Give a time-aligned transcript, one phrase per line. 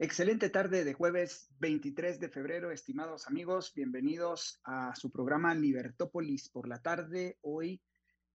[0.00, 6.68] Excelente tarde de jueves 23 de febrero, estimados amigos, bienvenidos a su programa Libertópolis por
[6.68, 7.36] la tarde.
[7.40, 7.82] Hoy,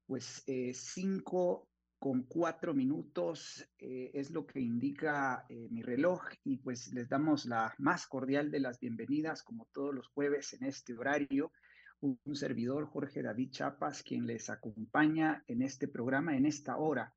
[0.06, 6.58] pues, eh, cinco con cuatro minutos eh, es lo que indica eh, mi reloj y
[6.58, 10.94] pues les damos la más cordial de las bienvenidas, como todos los jueves en este
[10.94, 11.54] horario.
[12.02, 17.14] Un, un servidor, Jorge David Chapas, quien les acompaña en este programa, en esta hora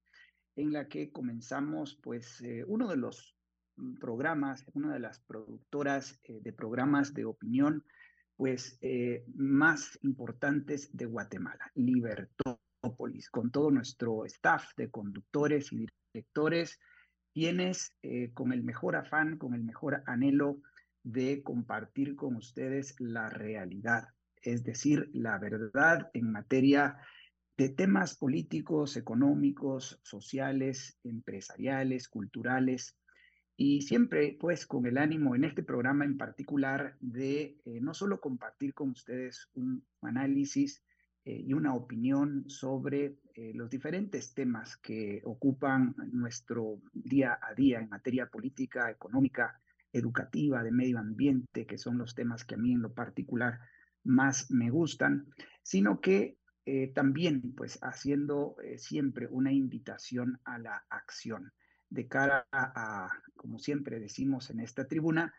[0.55, 3.36] en la que comenzamos, pues, uno de los
[4.01, 7.85] programas, una de las productoras eh, de programas de opinión,
[8.37, 16.79] pues eh, más importantes de Guatemala, Libertópolis, con todo nuestro staff de conductores y directores,
[17.32, 20.60] quienes eh, con el mejor afán, con el mejor anhelo
[21.02, 24.09] de compartir con ustedes la realidad,
[24.43, 26.99] es decir, la verdad en materia
[27.57, 32.97] de temas políticos, económicos, sociales, empresariales, culturales,
[33.57, 38.21] y siempre pues con el ánimo en este programa en particular de eh, no solo
[38.21, 40.85] compartir con ustedes un análisis
[41.24, 47.80] eh, y una opinión sobre eh, los diferentes temas que ocupan nuestro día a día
[47.80, 49.59] en materia política, económica,
[49.91, 53.59] educativa, de medio ambiente, que son los temas que a mí en lo particular
[54.04, 55.26] más me gustan,
[55.63, 56.38] sino que
[56.95, 61.52] también pues haciendo siempre una invitación a la acción
[61.88, 65.34] de cara a, como siempre decimos en esta tribuna,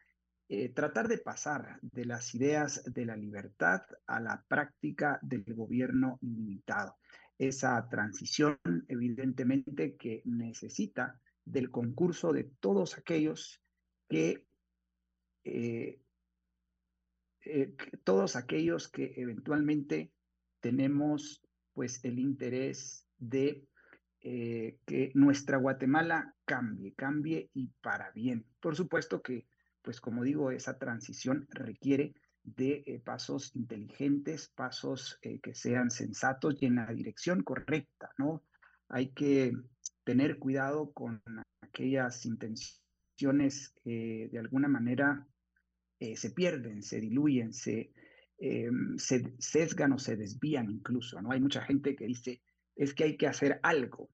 [0.49, 6.17] eh, tratar de pasar de las ideas de la libertad a la práctica del gobierno
[6.21, 6.95] ilimitado.
[7.37, 13.61] Esa transición, evidentemente, que necesita del concurso de todos aquellos
[14.07, 14.45] que,
[15.43, 16.01] eh,
[17.45, 20.13] eh, todos aquellos que eventualmente
[20.61, 21.41] tenemos
[21.73, 23.67] pues el interés de
[24.29, 28.45] eh, que nuestra Guatemala cambie, cambie y para bien.
[28.59, 29.47] Por supuesto que,
[29.81, 36.57] pues como digo, esa transición requiere de eh, pasos inteligentes, pasos eh, que sean sensatos
[36.59, 38.43] y en la dirección correcta, ¿no?
[38.89, 39.53] Hay que
[40.03, 41.21] tener cuidado con
[41.61, 45.25] aquellas intenciones que de alguna manera
[45.99, 47.93] se pierden, se diluyen, se,
[48.97, 51.31] se sesgan o se desvían incluso, ¿no?
[51.31, 52.41] Hay mucha gente que dice,
[52.75, 54.09] es que hay que hacer algo.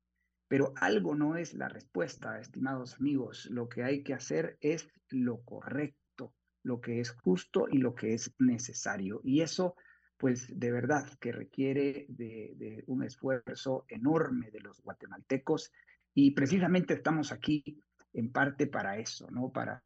[0.54, 3.48] Pero algo no es la respuesta, estimados amigos.
[3.50, 8.14] Lo que hay que hacer es lo correcto, lo que es justo y lo que
[8.14, 9.20] es necesario.
[9.24, 9.76] Y eso,
[10.16, 15.72] pues de verdad que requiere de, un esfuerzo enorme de los guatemaltecos.
[16.14, 17.82] Y precisamente estamos aquí
[18.14, 19.52] en parte para eso, ¿no?
[19.52, 19.84] Para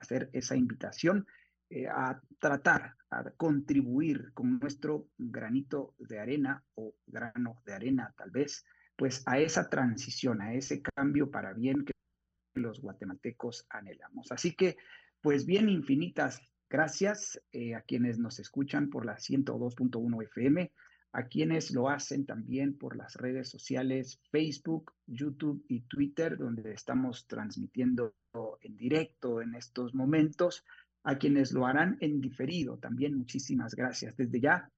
[0.00, 1.28] hacer esa invitación
[1.70, 8.32] eh, a tratar, a contribuir con nuestro granito de arena o grano de arena tal
[8.32, 8.64] vez,
[8.98, 11.92] pues a esa transición, a ese cambio para bien que
[12.56, 14.32] los guatemaltecos anhelamos.
[14.32, 14.76] Así que,
[15.20, 20.72] pues bien, infinitas gracias eh, a quienes nos escuchan por la 102.1 FM,
[21.12, 27.28] a quienes lo hacen también por las redes sociales Facebook, YouTube y Twitter, donde estamos
[27.28, 28.16] transmitiendo
[28.60, 30.64] en directo en estos momentos
[31.04, 32.78] a quienes lo harán en diferido.
[32.78, 34.16] También muchísimas gracias.
[34.16, 34.72] Desde ya,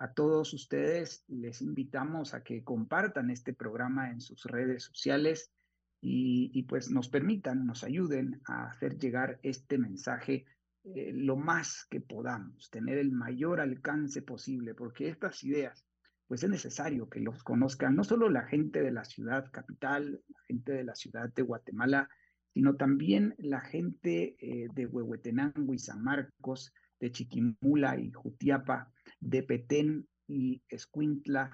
[0.00, 5.52] a todos ustedes les invitamos a que compartan este programa en sus redes sociales
[6.00, 10.46] y, pues nos permitan, nos ayuden a hacer llegar este mensaje
[10.84, 15.84] eh, lo más que podamos, tener el mayor alcance posible, porque estas ideas,
[16.26, 20.40] pues es necesario que los conozcan no solo la gente de la ciudad capital, la
[20.46, 22.08] gente de la ciudad de Guatemala,
[22.54, 29.42] sino también la gente eh, de Huehuetenango y San Marcos, de Chiquimula y Jutiapa, de
[29.42, 31.50] Petén y Escuintla,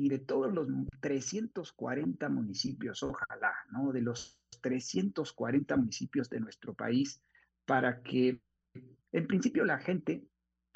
[0.00, 0.66] y de todos los
[1.00, 3.92] 340 municipios, ojalá, ¿no?
[3.92, 7.22] De los 340 municipios de nuestro país,
[7.66, 8.40] para que
[9.12, 10.26] en principio la gente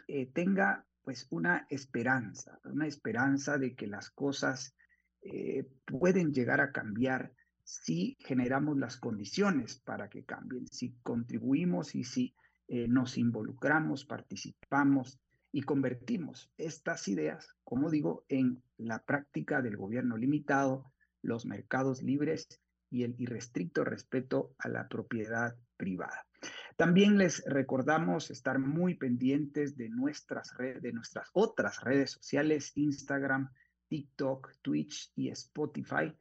[0.09, 4.75] eh, tenga pues una esperanza, una esperanza de que las cosas
[5.23, 7.33] eh, pueden llegar a cambiar
[7.63, 12.35] si generamos las condiciones para que cambien, si contribuimos y si
[12.69, 15.19] eh, nos involucramos, participamos
[15.55, 20.93] y convertimos estas ideas, como digo, en la práctica del gobierno limitado,
[21.23, 22.61] los mercados libres
[22.91, 26.27] y el irrestricto respeto a la propiedad privada.
[26.77, 33.49] También les recordamos estar muy pendientes de nuestras, redes, de nuestras otras redes sociales, Instagram,
[33.87, 36.13] TikTok, Twitch y Spotify,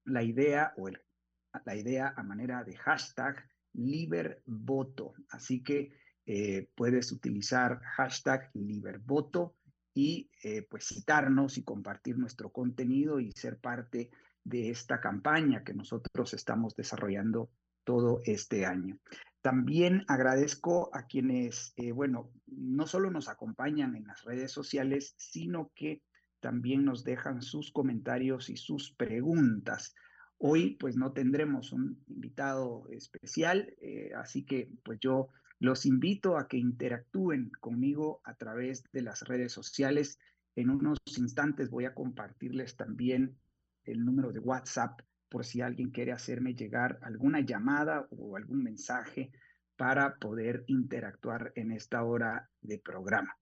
[0.06, 5.14] la idea o la idea a manera de hashtag Libervoto.
[5.30, 5.92] Así que
[6.26, 9.56] eh, puedes utilizar hashtag Libervoto
[9.94, 14.10] y eh, pues citarnos y compartir nuestro contenido y ser parte
[14.44, 17.50] de esta campaña que nosotros estamos desarrollando
[17.84, 18.98] todo este año.
[19.42, 25.72] También agradezco a quienes, eh, bueno, no solo nos acompañan en las redes sociales, sino
[25.76, 26.02] que
[26.40, 29.96] también nos dejan sus comentarios y sus preguntas.
[30.38, 36.48] Hoy pues no tendremos un invitado especial, eh, así que pues yo los invito a
[36.48, 40.18] que interactúen conmigo a través de las redes sociales.
[40.56, 43.38] En unos instantes voy a compartirles también
[43.84, 49.32] el número de WhatsApp por si alguien quiere hacerme llegar alguna llamada o algún mensaje
[49.76, 53.38] para poder interactuar en esta hora de programa.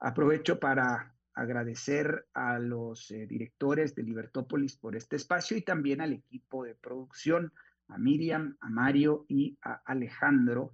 [0.00, 6.12] Aprovecho para agradecer a los eh, directores de Libertópolis por este espacio y también al
[6.12, 7.52] equipo de producción,
[7.88, 10.72] a Miriam, a Mario y a Alejandro,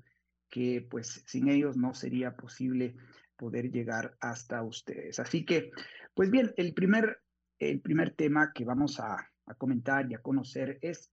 [0.54, 2.94] que pues sin ellos no sería posible
[3.36, 5.18] poder llegar hasta ustedes.
[5.18, 5.72] Así que,
[6.14, 7.18] pues bien, el primer,
[7.58, 9.16] el primer tema que vamos a
[9.58, 11.10] comentar y a conocer es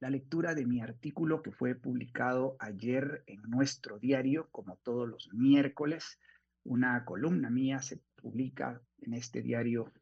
[0.00, 5.28] la lectura de mi artículo que fue publicado ayer en nuestro diario, como todos los
[5.34, 6.18] miércoles.
[6.64, 9.92] Una columna mía se publica en este diario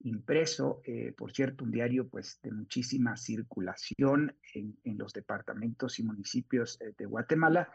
[0.00, 6.80] impreso, eh, por cierto, un diario pues de muchísima circulación en, los departamentos y municipios
[6.80, 7.72] eh, de Guatemala.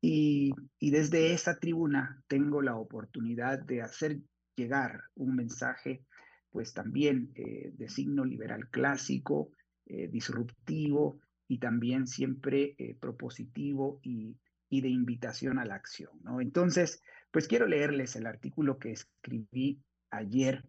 [0.00, 4.20] Y, desde esa tribuna tengo la oportunidad de hacer
[4.56, 6.04] llegar un mensaje
[6.50, 9.52] pues también eh, de signo liberal clásico,
[9.86, 14.36] eh, disruptivo y también siempre eh, propositivo y,
[14.68, 16.12] y, de invitación a la acción.
[16.22, 16.40] ¿no?
[16.40, 20.64] Entonces, pues quiero leerles el artículo que escribí ayer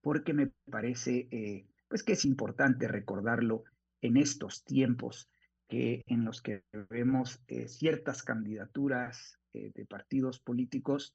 [0.00, 3.64] porque me parece pues que es importante recordarlo
[4.00, 5.28] en estos tiempos
[5.68, 11.14] que, en los que vemos ciertas candidaturas de partidos políticos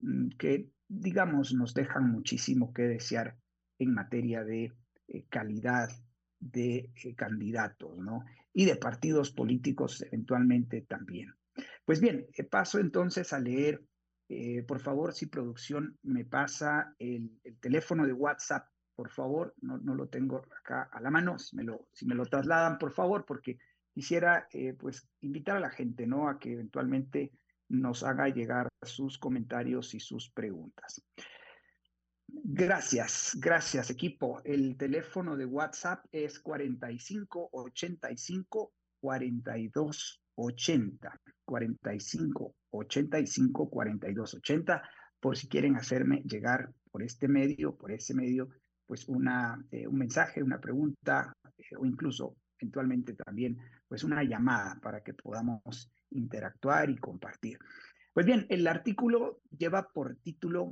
[0.00, 3.36] mm, que, digamos, nos dejan muchísimo que desear
[3.78, 4.72] en materia de
[5.08, 5.90] eh, calidad
[6.40, 8.24] de eh, candidatos, ¿no?
[8.52, 11.34] Y de partidos políticos eventualmente también.
[11.84, 13.82] Pues bien, eh, paso entonces a leer,
[14.66, 18.66] por favor, si producción me pasa el, teléfono de WhatsApp,
[18.96, 22.14] por favor, no, no, lo tengo acá a la mano, si me lo, si me
[22.14, 23.58] lo trasladan, por favor, porque
[23.94, 24.48] quisiera
[24.78, 26.28] pues invitar a la gente, ¿no?
[26.28, 27.30] A que eventualmente
[27.68, 31.02] nos haga llegar sus comentarios y sus preguntas.
[32.26, 34.40] Gracias, gracias equipo.
[34.44, 41.20] El teléfono de WhatsApp es 45 85 42 80.
[41.44, 44.82] 45 85 42 80.
[45.20, 48.48] Por si quieren hacerme llegar por este medio, por ese medio,
[48.86, 54.80] pues una, eh, un mensaje, una pregunta eh, o incluso eventualmente también pues una llamada
[54.80, 57.58] para que podamos interactuar y compartir.
[58.12, 60.70] Pues bien, el artículo lleva por título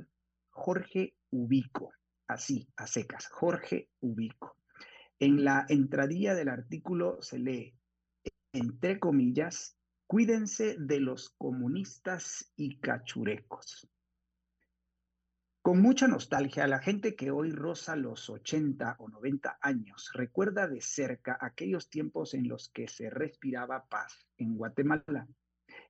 [0.49, 1.91] Jorge Ubico,
[2.27, 4.57] así, a secas, Jorge Ubico.
[5.19, 7.75] En la entradilla del artículo se lee,
[8.53, 13.87] entre comillas, cuídense de los comunistas y cachurecos.
[15.63, 20.81] Con mucha nostalgia, la gente que hoy roza los 80 o 90 años recuerda de
[20.81, 25.25] cerca aquellos tiempos en los que se respiraba paz en Guatemala.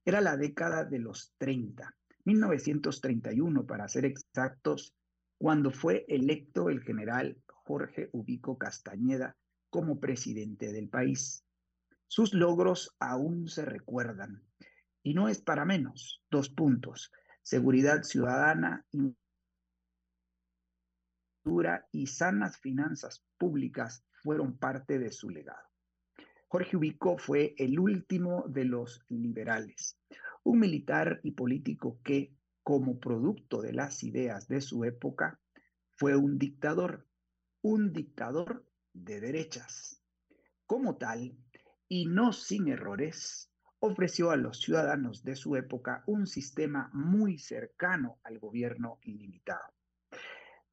[0.06, 1.92] Era la década de los 30,
[2.24, 4.94] 1931 para ser exactos,
[5.39, 9.36] cuando fue electo el general Jorge Ubico Castañeda
[9.72, 11.44] como presidente del país.
[12.08, 14.44] Sus logros aún se recuerdan.
[15.01, 16.22] Y no es para menos.
[16.30, 17.12] Dos puntos.
[17.42, 18.86] Seguridad ciudadana
[21.92, 25.68] y sanas finanzas públicas fueron parte de su legado.
[26.48, 29.98] Jorge Ubico fue el último de los liberales,
[30.44, 32.34] un militar y político que,
[32.64, 35.40] como producto de las ideas de su época,
[35.98, 37.08] fue un dictador,
[37.62, 40.02] un dictador de derechas.
[40.66, 41.36] Como tal,
[41.90, 48.20] y no sin errores, ofreció a los ciudadanos de su época un sistema muy cercano
[48.24, 49.74] al gobierno ilimitado.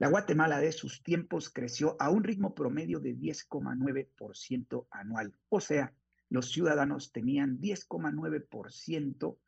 [0.01, 5.95] La Guatemala de sus tiempos creció a un ritmo promedio de 10,9% anual, o sea,
[6.31, 9.39] los ciudadanos tenían 10,9%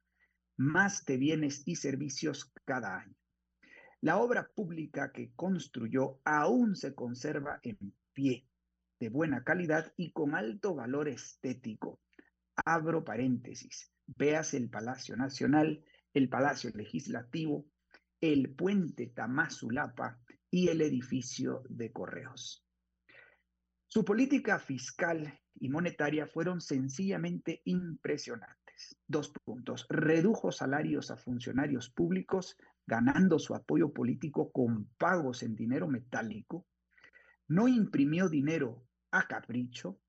[0.58, 3.14] más de bienes y servicios cada año.
[4.02, 8.46] La obra pública que construyó aún se conserva en pie,
[9.00, 11.98] de buena calidad y con alto valor estético.
[12.66, 13.90] Abro paréntesis.
[14.06, 15.82] Veas el Palacio Nacional,
[16.12, 17.64] el Palacio Legislativo,
[18.20, 20.21] el puente Tamazulapa
[20.52, 22.62] y el edificio de correos.
[23.88, 28.96] Su política fiscal y monetaria fueron sencillamente impresionantes.
[29.06, 29.86] Dos puntos.
[29.88, 32.56] Redujo salarios a funcionarios públicos,
[32.86, 36.66] ganando su apoyo político con pagos en dinero metálico.
[37.48, 40.00] No imprimió dinero a capricho,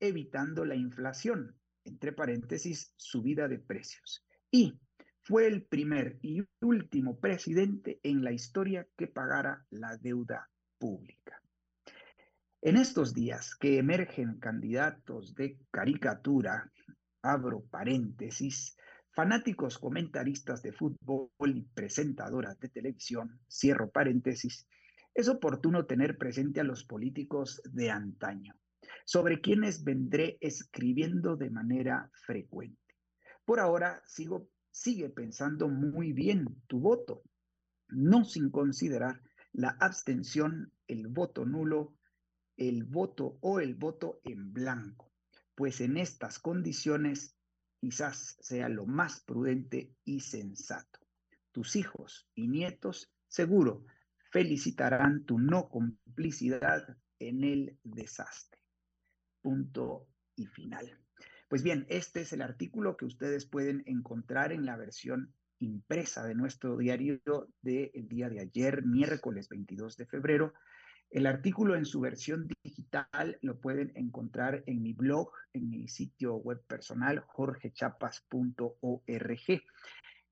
[0.00, 4.26] evitando la inflación, entre paréntesis, subida de precios.
[4.50, 4.80] Y
[5.24, 11.40] fue el primer y último presidente en la historia que pagara la deuda pública.
[12.60, 16.70] En estos días que emergen candidatos de caricatura,
[17.22, 18.76] abro paréntesis,
[19.14, 24.66] fanáticos comentaristas de fútbol y presentadoras de televisión, cierro paréntesis,
[25.14, 28.54] es oportuno tener presente a los políticos de antaño,
[29.04, 32.78] sobre quienes vendré escribiendo de manera frecuente.
[33.44, 37.22] Por ahora sigo, sigue pensando muy bien tu voto,
[37.88, 41.94] no sin considerar la abstención, el voto nulo,
[42.56, 45.12] el voto o el voto en blanco,
[45.54, 47.36] pues en estas condiciones
[47.80, 51.00] quizás sea lo más prudente y sensato.
[51.52, 53.84] Tus hijos y nietos seguro
[54.30, 58.62] felicitarán tu no complicidad en el desastre.
[59.42, 61.01] Punto y final.
[61.52, 66.34] Pues bien, este es el artículo que ustedes pueden encontrar en la versión impresa de
[66.34, 67.20] nuestro diario
[67.60, 70.54] del día de ayer, miércoles 22 de febrero.
[71.10, 76.36] El artículo en su versión digital lo pueden encontrar en mi blog, en mi sitio
[76.36, 79.62] web personal, jorgechapas.org.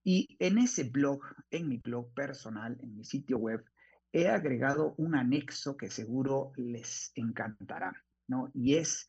[0.02, 3.62] Y en ese blog, en mi blog personal, en mi sitio web,
[4.10, 7.92] he agregado un anexo que seguro les encantará,
[8.26, 8.50] ¿no?
[8.54, 9.06] Y es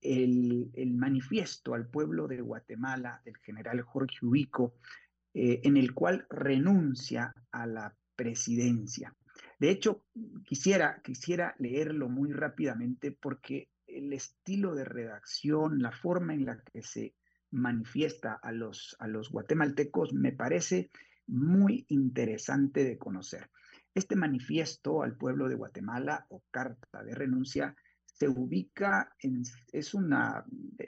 [0.00, 4.74] el, manifiesto al pueblo de Guatemala del general Jorge Ubico,
[5.34, 9.14] eh, en el cual renuncia a la presidencia.
[9.58, 10.04] De hecho,
[10.44, 16.82] quisiera, quisiera leerlo muy rápidamente porque el estilo de redacción, la forma en la que
[16.82, 17.14] se
[17.50, 20.90] manifiesta a los, a los guatemaltecos me parece
[21.26, 23.50] muy interesante de conocer.
[23.94, 27.74] Este manifiesto al pueblo de Guatemala o carta de renuncia
[28.20, 29.16] se ubica
[29.72, 30.44] es una,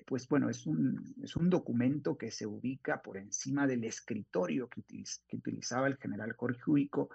[0.07, 4.83] pues bueno, es un, es un documento que se ubica por encima del escritorio que,
[4.83, 7.09] que utilizaba el general Jorge Ubico,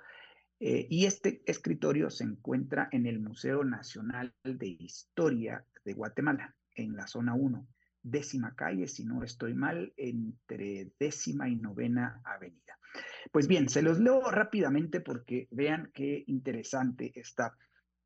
[0.59, 6.95] eh, y este escritorio se encuentra en el Museo Nacional de Historia de Guatemala, en
[6.95, 7.67] la zona 1,
[8.01, 12.79] décima calle, si no estoy mal, entre décima y novena avenida.
[13.31, 17.55] Pues bien, se los leo rápidamente porque vean qué interesante está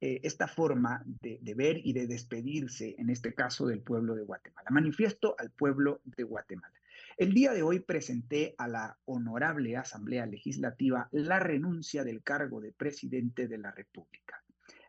[0.03, 4.23] eh, esta forma de, de, ver y de despedirse, en este caso, del pueblo de
[4.23, 4.67] Guatemala.
[4.71, 6.73] Manifiesto al pueblo de Guatemala.
[7.17, 12.71] El día de hoy presenté a la honorable Asamblea Legislativa la renuncia del cargo de
[12.71, 14.43] presidente de la República.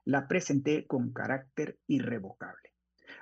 [0.06, 2.72] La presenté con carácter irrevocable.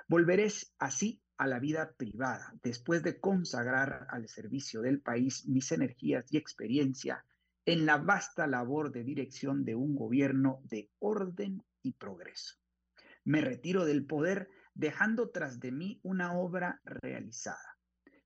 [0.07, 0.47] Volveré
[0.79, 6.37] así a la vida privada, después de consagrar al servicio del país mis energías y
[6.37, 7.25] experiencia
[7.65, 12.55] en la vasta labor de dirección de un gobierno de orden y progreso.
[13.23, 17.77] Me retiro del poder dejando tras de mí una obra realizada,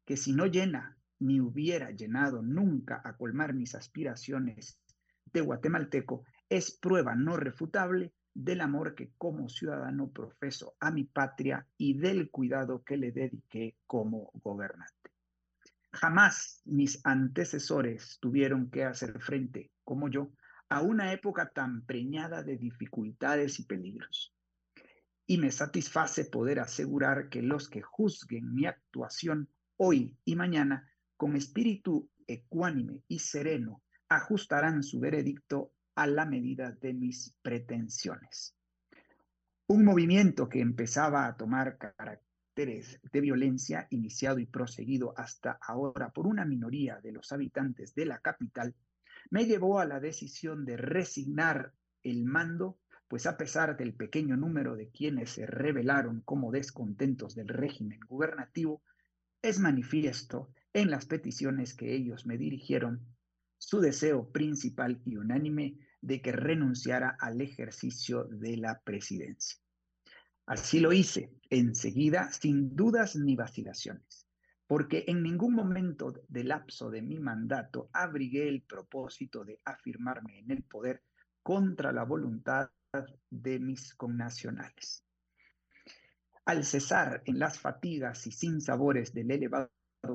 [0.06, 4.80] que si no llena ni hubiera llenado nunca a colmar mis aspiraciones
[5.34, 11.66] de guatemalteco, es prueba no refutable del amor que como ciudadano profeso a mi patria
[11.78, 15.12] y del cuidado que le dediqué como gobernante.
[15.94, 20.32] Jamás mis antecesores tuvieron que hacer frente, como yo,
[20.70, 24.34] a una época tan preñada de dificultades y peligros.
[25.28, 31.36] Y me satisface poder asegurar que los que juzguen mi actuación hoy y mañana con
[31.36, 38.56] espíritu ecuánime y sereno ajustarán su veredicto a la medida de mis pretensiones.
[39.68, 46.28] Un movimiento que empezaba a tomar caracteres de violencia, iniciado y proseguido hasta ahora por
[46.28, 48.76] una minoría de los habitantes de la capital,
[49.30, 54.76] me llevó a la decisión de resignar el mando, pues a pesar del pequeño número
[54.76, 58.82] de quienes se revelaron como descontentos del régimen gubernativo,
[59.42, 63.06] es manifiesto en las peticiones que ellos me dirigieron
[63.58, 69.58] su deseo principal y unánime de que renunciara al ejercicio de la presidencia.
[70.46, 74.25] Así lo hice enseguida, sin dudas ni vacilaciones,
[74.68, 80.52] porque en ningún momento del lapso de mi mandato abrigué el propósito de afirmarme en
[80.52, 81.04] el poder
[81.44, 82.72] contra la voluntad
[83.30, 85.04] de mis connacionales.
[86.46, 89.70] Al cesar en las fatigas y sin sabores del elevado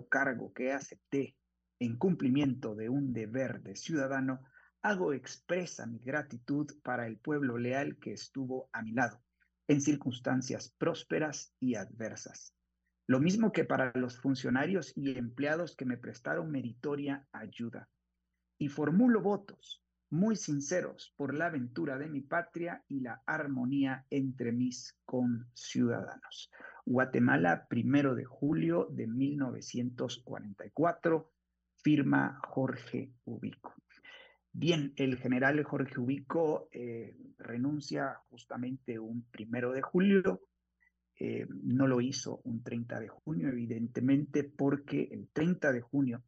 [0.09, 1.37] cargo que acepté
[1.79, 4.41] en cumplimiento de un deber de ciudadano,
[4.83, 9.21] hago expresa mi gratitud para el pueblo leal que estuvo a mi lado
[9.69, 12.55] en circunstancias prósperas y adversas.
[13.11, 17.89] Lo mismo que para los funcionarios y empleados que me prestaron meritoria ayuda.
[18.57, 24.53] Y formulo votos muy sinceros por la aventura de mi patria y la armonía entre
[24.53, 26.53] mis conciudadanos.
[26.87, 31.33] Guatemala, primero de julio de 1944
[31.83, 33.75] firma Jorge Ubico.
[34.53, 40.43] Bien, el general Jorge Ubico eh, renuncia justamente un primero de julio,
[41.23, 46.25] eh, no lo hizo un 30 de junio, evidentemente, porque el 30 de junio,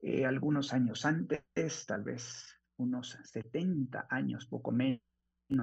[0.00, 5.00] eh, algunos años antes, tal vez unos 70 años, poco menos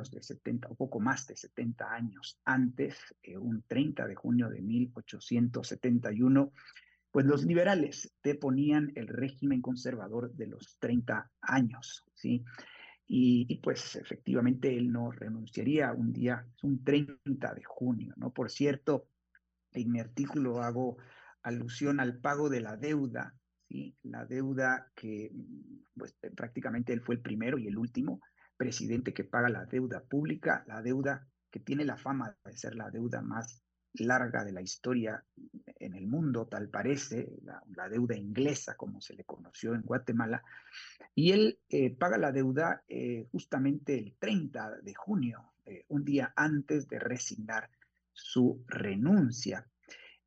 [0.09, 2.97] de 70 o poco más de 70 años antes,
[3.39, 6.51] un 30 de junio de 1871,
[7.11, 12.43] pues los liberales deponían el régimen conservador de los 30 años, ¿sí?
[13.11, 18.31] Y, pues efectivamente él no renunciaría un día, es un 30 de junio, ¿no?
[18.31, 19.07] Por cierto,
[19.71, 20.97] en mi artículo hago
[21.41, 23.33] alusión al pago de la deuda,
[23.67, 23.97] ¿sí?
[24.03, 25.31] La deuda que,
[25.95, 28.21] pues prácticamente él fue el primero y el último
[28.55, 32.91] presidente que paga la deuda pública, la deuda que tiene la fama de ser la
[32.91, 35.23] deuda más larga de la historia
[35.79, 40.43] en el mundo, tal parece, la, deuda inglesa, como se le conoció en Guatemala,
[41.15, 46.33] y él eh, paga la deuda eh, justamente el 30 de junio, eh, un día
[46.35, 47.69] antes de resignar
[48.13, 49.65] su renuncia.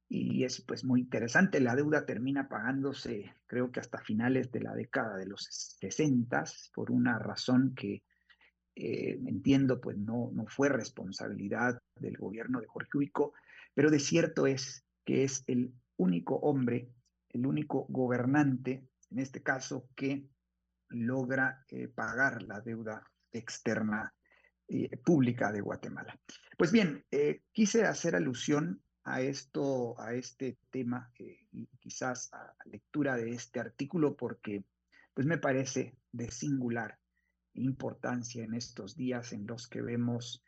[0.09, 4.75] Y es pues muy interesante, la deuda termina pagándose creo que hasta finales de la
[4.75, 5.45] década de los
[5.81, 6.45] 60
[6.75, 8.03] por una razón que
[8.75, 13.33] entiendo pues no, no fue responsabilidad del gobierno de Jorge Ubico,
[13.75, 16.91] pero de cierto es que es el único hombre,
[17.31, 20.29] el único gobernante, en este caso, que
[20.89, 24.15] logra eh, pagar la deuda externa
[24.69, 26.19] eh, pública de Guatemala.
[26.57, 33.17] Pues bien, eh, quise hacer alusión a esto, a este tema y quizás a lectura
[33.17, 34.65] de este artículo porque
[35.13, 36.99] pues me parece de singular
[37.55, 40.43] importancia en estos días en los que vemos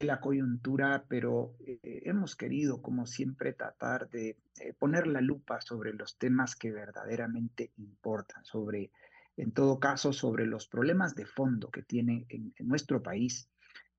[0.00, 5.94] la coyuntura, pero eh, hemos querido, como siempre, tratar de eh, poner la lupa sobre
[5.94, 8.90] los temas que verdaderamente importan, sobre,
[9.36, 13.50] en todo caso, sobre los problemas de fondo que tiene en, nuestro país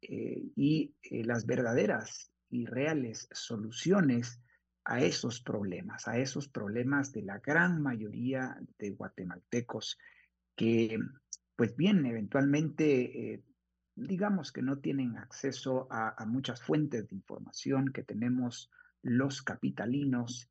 [0.02, 4.42] eh, y las verdaderas y reales soluciones
[4.88, 9.98] a esos problemas, a esos problemas de la gran mayoría de guatemaltecos
[10.56, 10.98] que,
[11.58, 13.44] pues bien, eventualmente, eh,
[13.96, 18.72] digamos que no tienen acceso a, muchas fuentes de información que tenemos
[19.02, 20.50] los capitalinos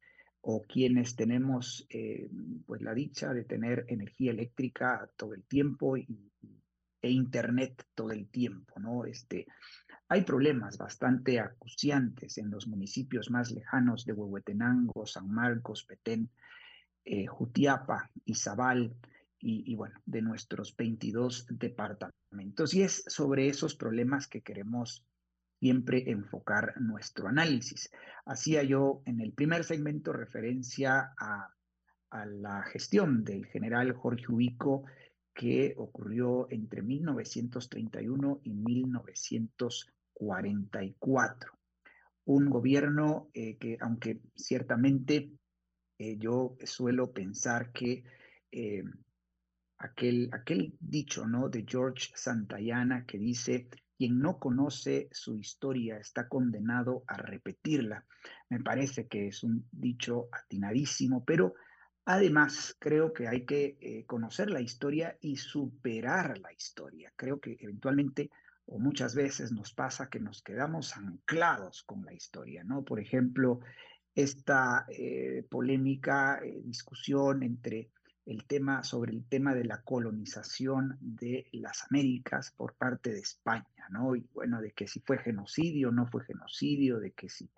[0.48, 2.30] o quienes tenemos eh,
[2.66, 6.06] pues la dicha de tener energía eléctrica todo el tiempo e
[7.10, 9.04] internet todo el tiempo, ¿no?
[9.06, 9.48] Este,
[10.06, 16.30] hay problemas bastante acuciantes en los municipios más lejanos de Huehuetenango, San Marcos, Petén,
[17.04, 18.94] eh, Jutiapa, Izabal
[19.40, 22.72] y, y, bueno, de nuestros 22 departamentos.
[22.72, 25.04] Y es sobre esos problemas que queremos
[25.60, 27.90] siempre enfocar nuestro análisis.
[28.24, 31.52] Hacía yo en el primer segmento referencia a,
[32.24, 34.84] la gestión del general Jorge Ubico
[35.34, 39.96] que ocurrió entre 1931 y 1940.
[40.16, 41.52] 44.
[42.24, 45.30] Un gobierno eh, que, aunque ciertamente
[45.98, 48.02] eh, yo suelo pensar que
[48.50, 48.82] eh,
[49.78, 51.48] aquel, aquel dicho ¿no?
[51.48, 58.04] de George Santayana que dice, quien no conoce su historia está condenado a repetirla.
[58.48, 61.54] Me parece que es un dicho atinadísimo, pero
[62.04, 67.12] además creo que hay que conocer la historia y superar la historia.
[67.16, 68.30] Creo que eventualmente
[68.66, 72.82] o muchas veces nos pasa que nos quedamos anclados con la historia, ¿no?
[72.84, 73.60] Por ejemplo,
[74.14, 77.90] esta eh, polémica eh, discusión entre
[78.26, 83.88] el tema sobre el tema de la colonización de las Américas por parte de España,
[83.90, 84.14] ¿no?
[84.16, 87.48] Y bueno, de que si fue genocidio no fue genocidio, de que si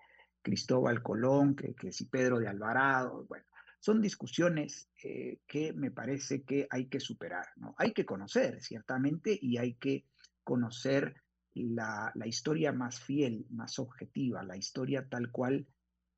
[0.41, 3.45] Cristóbal Colón, que, que si Pedro de Alvarado, bueno,
[3.79, 7.75] son discusiones eh, que me parece que hay que superar, ¿no?
[7.77, 10.05] Hay que conocer, ciertamente, y hay que
[10.43, 11.15] conocer
[11.53, 15.65] la, historia más fiel, más objetiva, la historia tal cual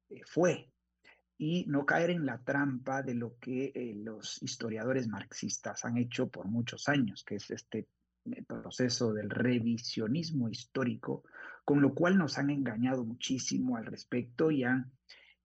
[0.10, 0.72] eh, fue,
[1.42, 6.30] y no caer en la trampa de lo que eh, los historiadores marxistas han hecho
[6.30, 7.88] por muchos años, que es este
[8.26, 11.24] eh, proceso del revisionismo histórico,
[11.66, 14.92] con lo cual nos han engañado muchísimo al respecto y han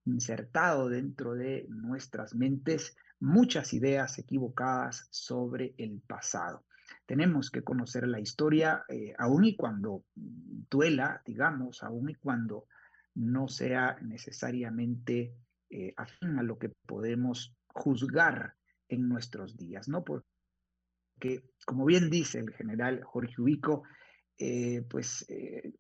[0.05, 6.67] insertado dentro de nuestras mentes muchas ideas equivocadas sobre el pasado.
[7.07, 12.67] Tenemos que conocer la historia, eh, aun y cuando duela, digamos, aun y cuando
[13.15, 15.33] no sea necesariamente
[15.71, 16.07] eh, a
[16.43, 18.55] lo que podemos juzgar
[18.89, 20.05] en nuestros días, ¿no?
[20.05, 23.83] Porque, como bien dice el general Jorge Ubico,
[24.39, 25.73] eh, pues eh,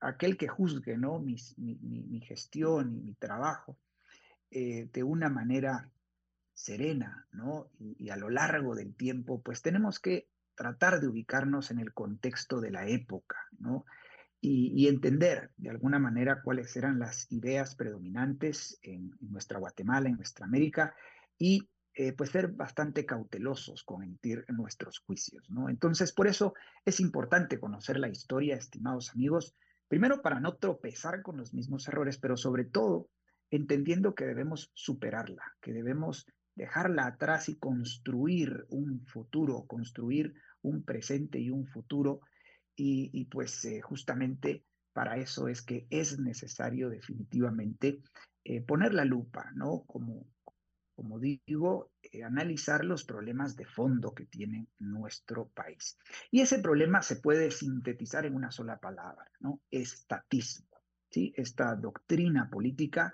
[0.00, 1.18] aquel que juzgue, ¿no?
[1.18, 3.78] Mi, mi, gestión y mi trabajo
[4.48, 5.90] de una manera
[6.54, 7.68] serena, ¿no?
[7.78, 12.60] y, a lo largo del tiempo, pues tenemos que tratar de ubicarnos en el contexto
[12.60, 13.84] de la época, ¿no?
[14.48, 20.46] Y, entender de alguna manera cuáles eran las ideas predominantes en, nuestra Guatemala, en nuestra
[20.46, 20.94] América,
[21.36, 25.68] y eh, pues ser bastante cautelosos con emitir nuestros juicios, ¿no?
[25.68, 26.54] Entonces, por eso
[26.84, 29.56] es importante conocer la historia, estimados amigos,
[29.88, 33.08] primero para no tropezar con los mismos errores, pero sobre todo
[33.50, 41.40] entendiendo que debemos superarla, que debemos dejarla atrás y construir un futuro, construir un presente
[41.40, 42.20] y un futuro.
[42.76, 48.02] Y, pues eh, justamente para eso es que es necesario definitivamente
[48.44, 49.84] eh, poner la lupa, ¿no?
[49.86, 50.26] Como,
[50.94, 55.98] como digo, eh, analizar los problemas de fondo que tiene nuestro país.
[56.30, 59.60] Y ese problema se puede sintetizar en una sola palabra, ¿no?
[59.70, 60.68] Estatismo,
[61.10, 61.32] ¿sí?
[61.36, 63.12] Esta doctrina política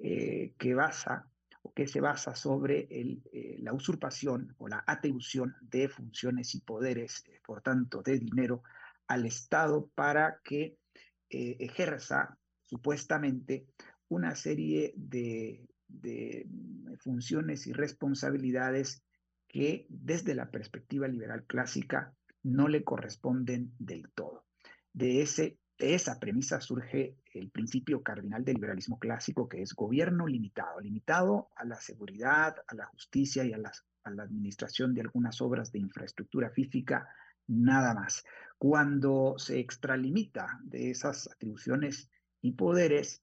[0.00, 1.28] que basa
[1.74, 2.88] que se basa sobre
[3.58, 8.62] la usurpación o la atribución de funciones y poderes, por tanto, de dinero
[9.08, 10.76] al Estado para que
[11.30, 13.66] eh, ejerza supuestamente
[14.08, 15.64] una serie de,
[17.00, 19.02] funciones y responsabilidades
[19.46, 24.44] que desde la perspectiva liberal clásica no le corresponden del todo.
[24.92, 30.26] De ese de esa premisa surge el principio cardinal del liberalismo clásico, que es gobierno
[30.26, 33.72] limitado, limitado a la seguridad, a la justicia y a, la
[34.22, 37.08] administración de algunas obras de infraestructura física,
[37.48, 38.24] nada más.
[38.58, 43.22] Cuando se extralimita de esas atribuciones y poderes,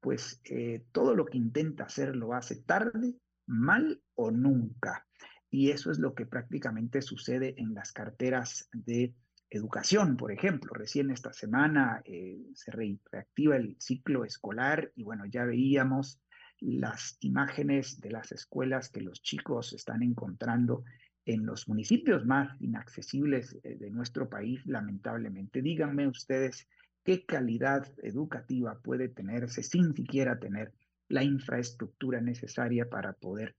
[0.00, 3.14] pues eh, todo lo que intenta hacer lo hace tarde,
[3.46, 5.06] mal o nunca.
[5.50, 9.14] Y eso es lo que prácticamente sucede en las carteras de
[9.50, 10.72] educación, por ejemplo.
[10.74, 16.20] Recién esta semana eh, se reactiva el ciclo escolar y bueno, ya veíamos
[16.60, 20.84] las imágenes de las escuelas que los chicos están encontrando
[21.26, 25.62] en los municipios más inaccesibles eh, de nuestro país, lamentablemente.
[25.62, 26.68] Díganme ustedes
[27.02, 30.72] qué calidad educativa puede tenerse sin siquiera tener
[31.08, 33.54] la infraestructura necesaria para poder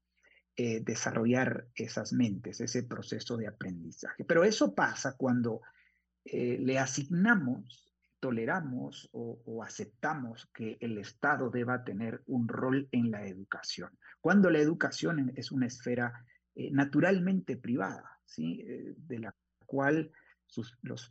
[0.57, 4.23] eh, desarrollar esas mentes, ese proceso de aprendizaje.
[4.23, 5.61] Pero eso pasa cuando
[6.23, 13.27] eh, le asignamos, toleramos o, aceptamos que el Estado deba tener un rol en la
[13.27, 18.63] educación, cuando la educación es una esfera eh, naturalmente privada, ¿sí?
[18.97, 20.11] de la cual
[20.81, 21.09] los,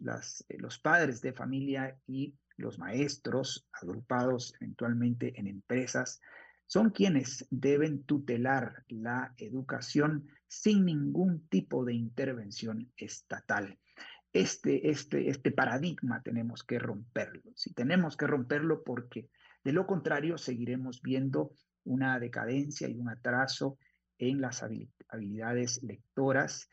[0.48, 6.20] los padres de familia y los maestros, agrupados eventualmente en empresas,
[6.66, 13.78] son quienes deben tutelar la educación sin ningún tipo de intervención estatal.
[14.32, 17.52] Este, este, este paradigma tenemos que romperlo.
[17.54, 19.28] Si tenemos que romperlo porque
[19.62, 21.52] de lo contrario seguiremos viendo
[21.84, 23.78] una decadencia y un atraso
[24.18, 26.68] en las habilidades lectoras,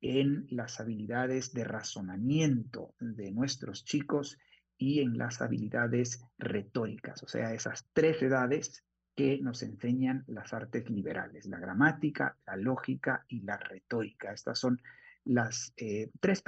[0.00, 4.38] en las habilidades de razonamiento de nuestros chicos
[4.76, 8.84] y en las habilidades retóricas, o sea, esas tres edades
[9.16, 14.32] que nos enseñan las artes liberales, la gramática, la lógica y la retórica.
[14.32, 14.80] Estas son
[15.24, 16.44] las eh, tres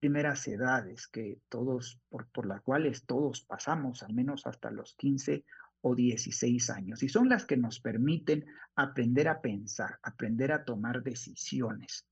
[0.00, 5.44] primeras edades que todos, por, por las cuales todos pasamos, al menos hasta los 15
[5.80, 11.02] o 16 años, y son las que nos permiten aprender a pensar, aprender a tomar
[11.02, 12.06] decisiones.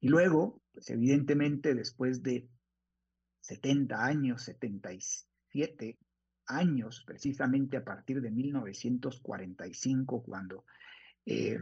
[0.00, 2.48] Y luego, pues evidentemente, después de
[3.40, 5.98] 70 años, 77
[6.46, 10.64] años, precisamente a partir de 1945, cuando
[11.26, 11.58] eh,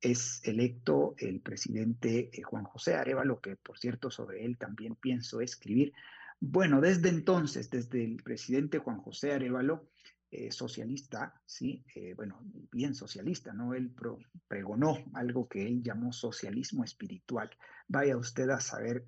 [0.00, 5.40] es electo el presidente eh, Juan José Arevalo, que por cierto sobre él también pienso
[5.40, 5.92] escribir.
[6.40, 9.88] Bueno, desde entonces, desde el presidente Juan José Arevalo,
[10.30, 11.84] eh, socialista, sí,
[12.16, 13.74] bueno, bien socialista, ¿no?
[13.74, 13.94] Él
[14.46, 17.50] pregonó algo que él llamó socialismo espiritual.
[17.86, 19.06] Vaya usted a saber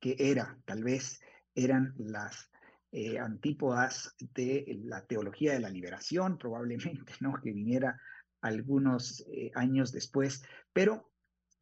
[0.00, 1.20] qué era, tal vez
[1.54, 2.50] eran las
[2.90, 7.40] eh, antípodas de la teología de la liberación, probablemente, ¿no?
[7.42, 7.98] Que viniera
[8.42, 10.42] algunos eh, años después,
[10.74, 11.10] pero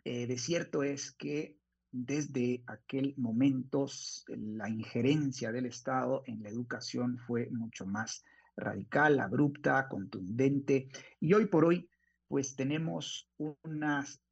[0.04, 1.56] eh, de cierto es que
[1.92, 3.86] desde aquel momento
[4.28, 8.24] la injerencia del Estado en la educación fue mucho más
[8.60, 11.88] radical, abrupta, contundente, y hoy por hoy,
[12.28, 14.22] pues tenemos unas,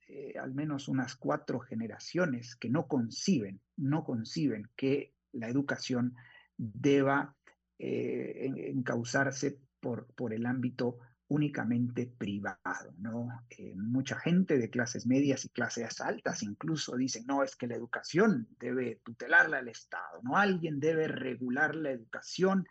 [0.40, 6.14] al menos unas cuatro generaciones que no conciben, no conciben que la educación
[6.56, 7.36] deba
[7.78, 13.28] eh, encauzarse por, por el ámbito únicamente privado, ¿no?
[13.50, 17.76] Eh, mucha gente de clases medias y clases altas incluso dicen, no, es que la
[17.76, 20.36] educación debe tutelarla el Estado, ¿no?
[20.36, 22.66] Alguien debe regular la educación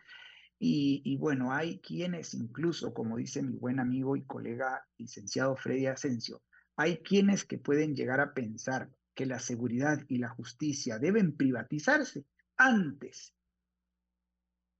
[0.60, 6.42] y, bueno, hay quienes incluso, como dice mi buen amigo y colega licenciado Freddy Asensio,
[6.76, 12.24] hay quienes que pueden llegar a pensar que la seguridad y la justicia deben privatizarse
[12.56, 13.34] antes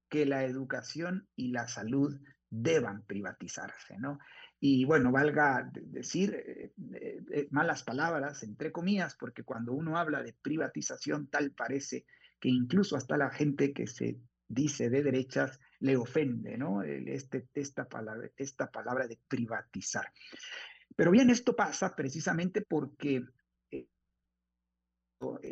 [0.08, 2.18] que la educación y la salud
[2.50, 4.18] deban privatizarse, ¿no?
[4.60, 10.22] Y bueno, valga decir eh, eh, eh, malas palabras, entre comillas, porque cuando uno habla
[10.22, 12.06] de privatización, tal parece
[12.40, 16.82] que incluso hasta la gente que se dice de derechas le ofende, ¿no?
[16.82, 20.12] Este, esta, palabra, esta palabra de privatizar.
[20.96, 23.24] Pero bien, esto pasa precisamente porque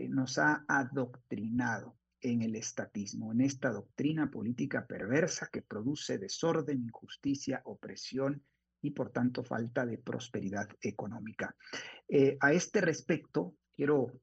[0.09, 7.63] nos ha adoctrinado en el estatismo, en esta doctrina política perversa que produce desorden, injusticia,
[7.65, 8.43] opresión
[8.83, 11.55] y por tanto falta de prosperidad económica.
[12.09, 14.21] Eh, a este respecto, quiero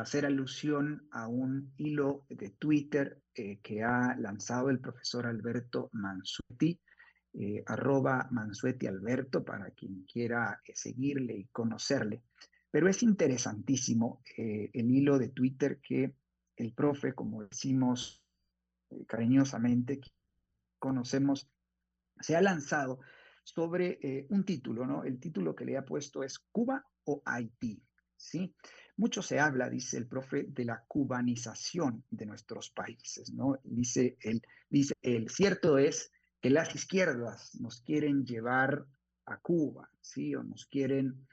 [0.00, 6.80] hacer alusión a un hilo de Twitter eh, que ha lanzado el profesor Alberto Mansuetti,
[7.32, 12.22] eh, arroba Mansuetti Alberto, para quien quiera seguirle y conocerle.
[12.70, 16.14] Pero es interesantísimo el hilo de Twitter que
[16.60, 18.22] el profe, como decimos
[18.90, 20.00] eh, cariñosamente,
[20.78, 21.50] conocemos,
[22.20, 23.00] se ha lanzado
[23.44, 25.04] sobre eh, un título, ¿no?
[25.04, 27.82] El título que le ha puesto es Cuba o Haití,
[28.16, 28.54] ¿sí?
[29.00, 33.58] Mucho se habla, dice el profe, de la cubanización de nuestros países, ¿no?
[33.64, 38.84] Dice él, dice el cierto es que las izquierdas nos quieren llevar
[39.24, 40.34] a Cuba, ¿sí?
[40.34, 41.26] O nos quieren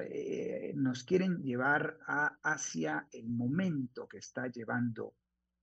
[0.00, 5.14] eh, nos quieren llevar a, hacia el momento que está llevando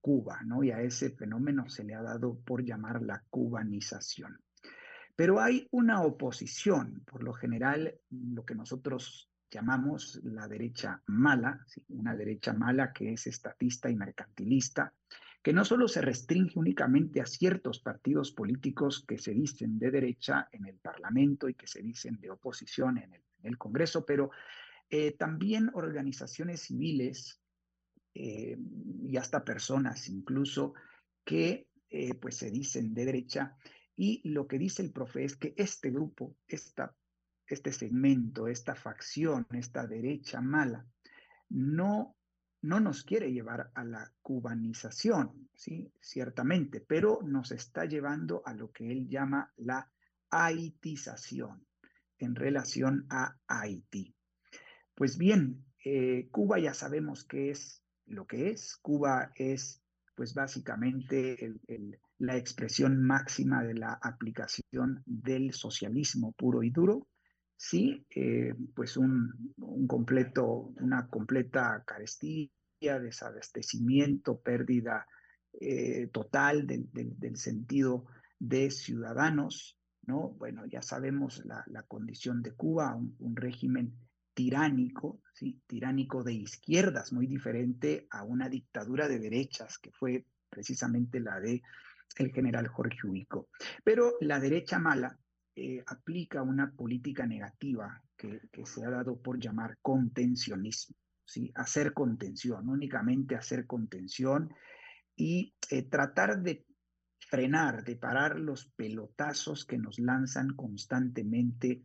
[0.02, 0.64] Cuba, ¿no?
[0.64, 4.42] Y a ese fenómeno se le ha dado por llamar la cubanización.
[5.16, 12.16] Pero hay una oposición, por lo general, lo que nosotros llamamos la derecha mala, una
[12.16, 14.94] derecha mala que es estatista y mercantilista,
[15.42, 20.50] que no solo se restringe únicamente a ciertos partidos políticos que se dicen de derecha
[20.52, 24.32] en el Parlamento y que se dicen de oposición en el Congreso, pero
[24.90, 27.40] eh, también organizaciones civiles
[28.16, 28.58] eh,
[29.08, 30.74] y hasta personas incluso
[31.24, 33.56] que eh, pues se dicen de derecha
[33.96, 36.96] Y lo que dice el profe es que este grupo, esta,
[37.50, 40.86] este segmento, esta facción, esta derecha mala,
[41.50, 42.16] no,
[42.62, 45.92] no nos quiere llevar a la cubanización, ¿sí?
[46.00, 49.92] ciertamente, pero nos está llevando a lo que él llama la
[50.30, 51.66] haitización
[52.20, 54.14] en relación a Haití.
[54.94, 58.78] Pues bien, eh, Cuba ya sabemos qué es lo que es.
[58.82, 59.82] Cuba es,
[60.16, 61.56] pues básicamente,
[62.18, 67.08] la expresión máxima de la aplicación del socialismo puro y duro.
[67.62, 69.54] Sí, eh, pues un,
[69.86, 75.06] completo, una completa carestía, desabastecimiento, pérdida
[75.60, 78.06] eh, total del sentido
[78.40, 80.30] de ciudadanos, ¿no?
[80.38, 83.94] Bueno, ya sabemos la, condición de Cuba, un, régimen
[84.34, 85.62] tiránico, ¿sí?
[85.68, 91.62] tiránico de izquierdas, muy diferente a una dictadura de derechas, que fue precisamente la de
[92.16, 93.50] el general Jorge Ubico.
[93.84, 95.20] Pero la derecha mala
[95.56, 101.52] eh, aplica una política negativa que, se ha dado por llamar contencionismo, ¿sí?
[101.56, 104.54] hacer contención, únicamente hacer contención
[105.16, 106.66] y eh, tratar de
[107.20, 111.84] frenar, de parar los pelotazos que nos lanzan constantemente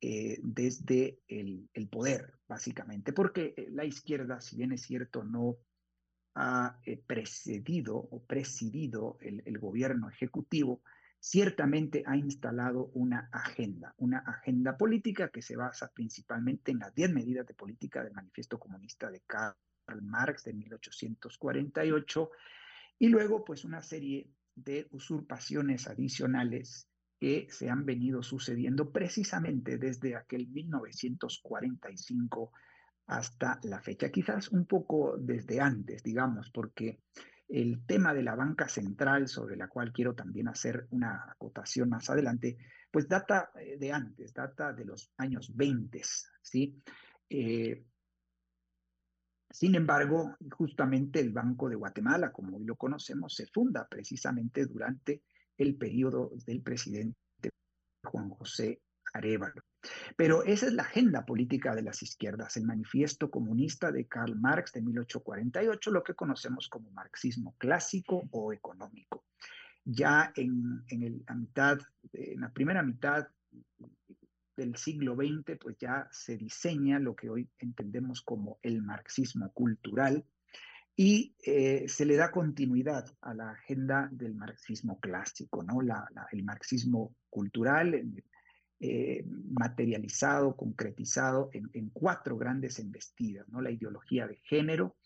[0.00, 5.58] eh, desde el, poder, básicamente, porque la izquierda, si bien es cierto, no
[6.34, 10.82] ha precedido o presidido el, gobierno ejecutivo,
[11.20, 17.12] ciertamente ha instalado una agenda, una agenda política que se basa principalmente en las 10
[17.12, 19.54] medidas de política del Manifiesto Comunista de Karl
[20.02, 22.30] Marx de 1848
[22.98, 30.16] y luego pues una serie de usurpaciones adicionales que se han venido sucediendo precisamente desde
[30.16, 32.52] aquel 1945
[33.06, 37.00] hasta la fecha, quizás un poco desde antes, digamos, porque
[37.50, 42.08] el tema de la banca central, sobre la cual quiero también hacer una acotación más
[42.08, 42.56] adelante,
[42.90, 46.00] pues data eh, de antes, data de los años 20,
[46.42, 46.80] ¿sí?
[47.28, 47.84] Eh,
[49.50, 55.24] sin embargo, justamente el Banco de Guatemala, como hoy lo conocemos, se funda precisamente durante
[55.56, 57.16] el periodo del presidente
[58.04, 58.80] Juan José
[59.12, 59.69] Arevalo.
[60.16, 64.72] Pero esa es la agenda política de las izquierdas, el manifiesto comunista de Karl Marx
[64.72, 69.24] de 1848, lo que conocemos como marxismo clásico o económico.
[69.84, 70.84] Ya en,
[71.26, 71.78] la mitad,
[72.12, 73.28] en la primera mitad
[74.56, 80.24] del siglo XX, pues ya se diseña lo que hoy entendemos como el marxismo cultural
[80.94, 85.80] y eh, se le da continuidad a la agenda del marxismo clásico, ¿no?
[85.80, 88.22] el marxismo cultural
[88.82, 93.60] eh, materializado, concretizado en, cuatro grandes embestidas, ¿no?
[93.60, 94.96] La ideología de género,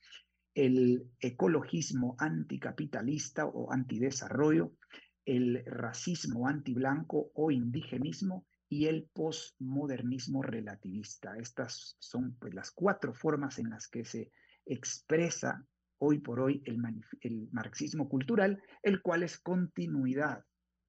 [0.54, 4.76] el ecologismo anticapitalista o antidesarrollo,
[5.24, 11.36] el racismo antiblanco o indigenismo y el postmodernismo relativista.
[11.36, 14.30] Estas son pues, las cuatro formas en las que se
[14.66, 15.66] expresa
[15.98, 20.44] hoy por hoy el marxismo cultural, el cual es continuidad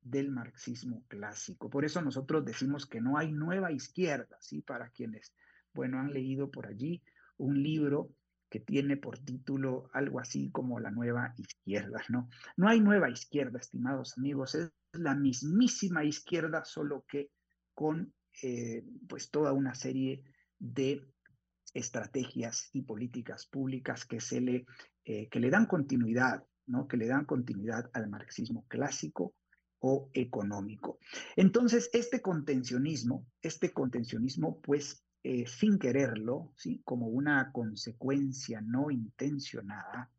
[0.06, 1.68] del marxismo clásico.
[1.70, 4.62] Por eso nosotros decimos que no hay nueva izquierda, ¿sí?
[4.62, 5.34] Para quienes,
[5.74, 7.02] bueno, han leído por allí
[7.38, 8.12] un libro
[8.48, 12.30] que tiene por título algo así como la nueva izquierda, ¿no?
[12.56, 17.32] No hay nueva izquierda, estimados amigos, es la mismísima izquierda, solo que
[17.74, 18.13] con
[18.44, 20.24] eh, pues toda una serie
[20.60, 21.02] de
[21.74, 24.65] estrategias y políticas públicas que, se le,
[25.04, 26.88] eh, que le dan continuidad, ¿no?
[26.88, 29.34] que le dan continuidad al marxismo clásico
[29.80, 31.00] o económico.
[31.36, 36.82] Entonces, este contencionismo, este contencionismo, pues eh, sin quererlo, ¿sí?
[36.84, 40.12] como una consecuencia no intencionada,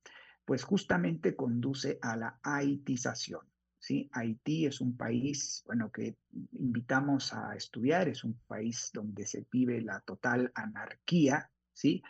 [0.45, 3.43] pues justamente conduce a la haitización.
[3.79, 4.09] ¿sí?
[4.13, 6.17] Haití es un país, bueno, que
[6.53, 12.03] invitamos a estudiar, es un país donde se vive la total anarquía, ¿sí?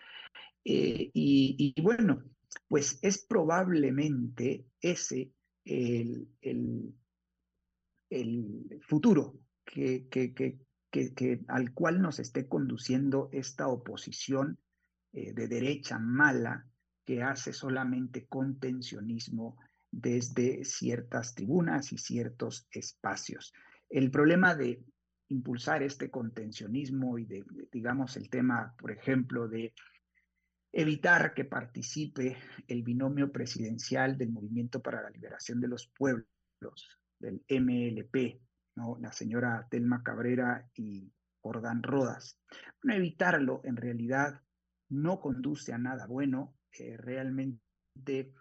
[0.64, 2.22] Eh, y, bueno,
[2.66, 5.30] pues es probablemente ese
[5.66, 6.28] el,
[8.82, 10.58] futuro que, que,
[11.48, 14.58] al cual nos esté conduciendo esta oposición
[15.12, 16.66] eh, de derecha mala
[17.04, 19.58] que hace solamente contencionismo
[19.90, 23.52] desde ciertas tribunas y ciertos espacios.
[23.88, 24.82] El problema de
[25.28, 29.74] impulsar este contencionismo y de, digamos, el tema, por ejemplo, de
[30.72, 32.36] evitar que participe
[32.68, 38.40] el binomio presidencial del Movimiento para la Liberación de los Pueblos, del MLP,
[39.00, 42.38] la señora Telma Cabrera y Jordán Rodas.
[42.82, 44.42] Evitarlo en realidad
[44.88, 48.32] no conduce a nada bueno, eh, realmente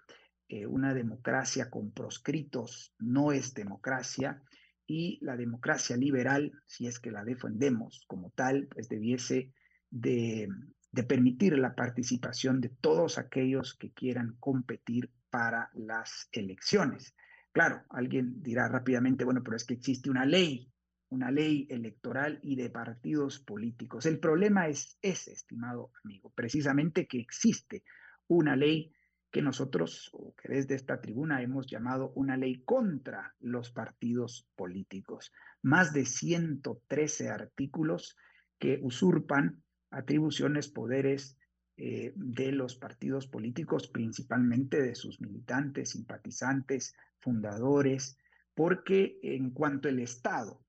[0.48, 4.44] eh, una democracia con proscritos no es democracia
[4.86, 9.54] y la democracia liberal, si es que la defendemos como tal, pues debiese
[9.90, 10.48] de,
[10.92, 17.16] de permitir la participación de todos aquellos que quieran competir para las elecciones.
[17.56, 20.70] Claro, alguien dirá rápidamente, bueno, pero es que existe una ley,
[21.08, 24.06] una ley electoral y de partidos políticos.
[24.06, 27.86] El problema es ese, estimado amigo, precisamente que existe
[28.28, 28.92] una ley
[29.32, 35.32] que nosotros, o que desde esta tribuna hemos llamado una ley contra los partidos políticos.
[35.62, 38.18] Más de 113 artículos
[38.60, 41.38] que usurpan atribuciones, poderes
[41.78, 48.18] eh, de los partidos políticos, principalmente de sus militantes, simpatizantes, fundadores,
[48.54, 50.64] porque en cuanto el Estado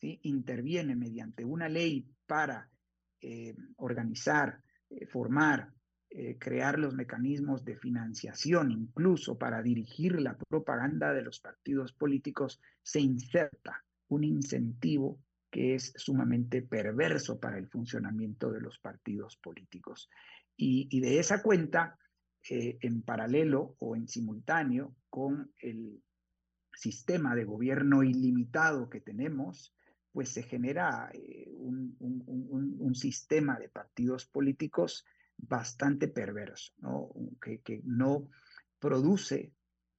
[0.00, 0.20] ¿sí?
[0.22, 2.70] interviene mediante una ley para
[3.20, 5.72] eh, organizar, eh, formar,
[6.38, 13.00] crear los mecanismos de financiación, incluso para dirigir la propaganda de los partidos políticos, se
[13.00, 15.18] inserta un incentivo
[15.52, 20.10] que es sumamente perverso para el funcionamiento de los partidos políticos.
[20.56, 21.98] Y, de esa cuenta,
[22.48, 26.02] eh, en paralelo o en simultáneo con el
[26.74, 29.74] sistema de gobierno ilimitado que tenemos,
[30.12, 35.04] pues se genera eh, un, sistema de partidos políticos
[35.38, 36.74] bastante perverso.
[37.40, 38.28] Que, no
[38.78, 39.54] produce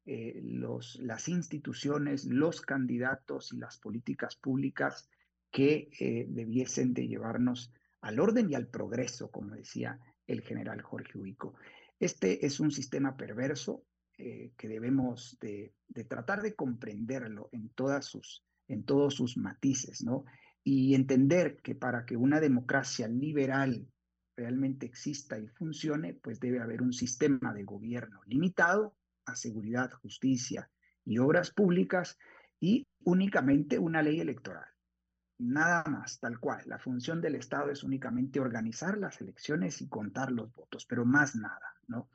[0.05, 5.09] eh, los, las instituciones, los candidatos y las políticas públicas
[5.51, 11.55] que debiesen de llevarnos al orden y al progreso, como decía el general Jorge Ubico.
[11.99, 13.85] Este es un sistema perverso
[14.17, 15.73] eh, que debemos de,
[16.07, 20.25] tratar de comprenderlo en todos sus matices, ¿no?
[20.63, 23.87] Y entender que para que una democracia liberal
[24.35, 28.95] realmente exista y funcione, pues debe haber un sistema de gobierno limitado
[29.25, 30.69] a seguridad, justicia
[31.05, 32.17] y obras públicas
[32.59, 34.72] y únicamente una ley electoral.
[35.39, 36.63] Nada más, tal cual.
[36.67, 41.35] La función del Estado es únicamente organizar las elecciones y contar los votos, pero más
[41.35, 42.09] nada, ¿no?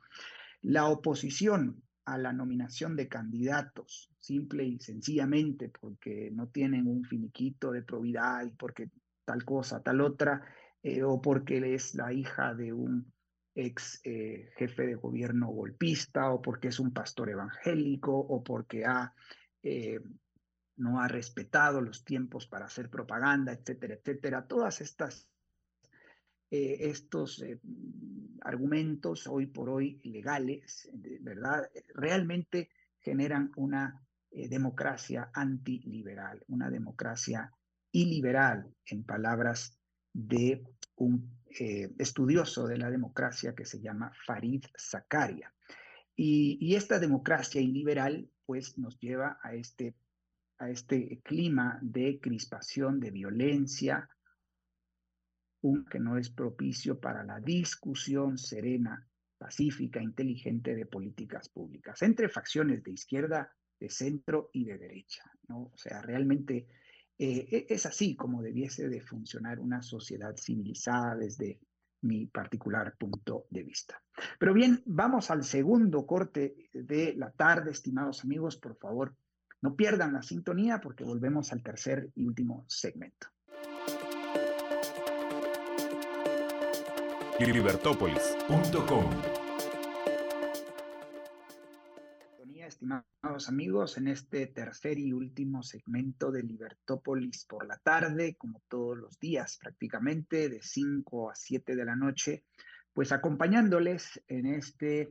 [0.61, 7.71] La oposición a la nominación de candidatos, simple y sencillamente porque no tienen un finiquito
[7.71, 8.89] de probidad y porque
[9.25, 10.41] tal cosa, tal otra,
[10.81, 13.13] eh, o porque es la hija de un
[13.53, 19.13] ex eh, jefe de gobierno golpista, o porque es un pastor evangélico, o porque ha,
[19.61, 19.99] eh,
[20.79, 24.47] no ha respetado los tiempos para hacer propaganda, etcétera, etcétera.
[24.47, 25.27] Todas estas
[26.51, 27.43] estos
[28.41, 30.89] argumentos hoy por hoy legales,
[31.21, 31.69] ¿verdad?
[31.93, 34.01] Realmente generan una
[34.31, 37.51] democracia antiliberal, una democracia
[37.91, 39.77] iliberal, en palabras
[40.13, 40.63] de
[40.95, 45.53] un eh, estudioso de la democracia que se llama Farid Zakaria.
[46.15, 49.95] Y, esta democracia iliberal pues nos lleva a este,
[50.59, 54.07] a este clima de crispación, de violencia,
[55.61, 59.05] un que no es propicio para la discusión serena,
[59.37, 65.23] pacífica, inteligente de políticas públicas entre facciones de izquierda, de centro y de derecha.
[65.47, 65.71] ¿no?
[65.73, 66.67] O sea, realmente
[67.17, 71.59] eh, e, es así como debiese de funcionar una sociedad civilizada desde
[72.01, 74.01] mi particular punto de vista.
[74.37, 79.15] Pero bien, vamos al segundo corte de la tarde, estimados amigos, por favor,
[79.61, 83.27] no pierdan la sintonía porque volvemos al tercer y último segmento.
[87.39, 89.39] Libertópolis.com
[92.69, 98.97] estimados amigos, en este tercer y último segmento de Libertópolis por la tarde, como todos
[98.97, 102.43] los días prácticamente, de 5 a 7 de la noche,
[102.93, 105.09] pues acompañándoles en este,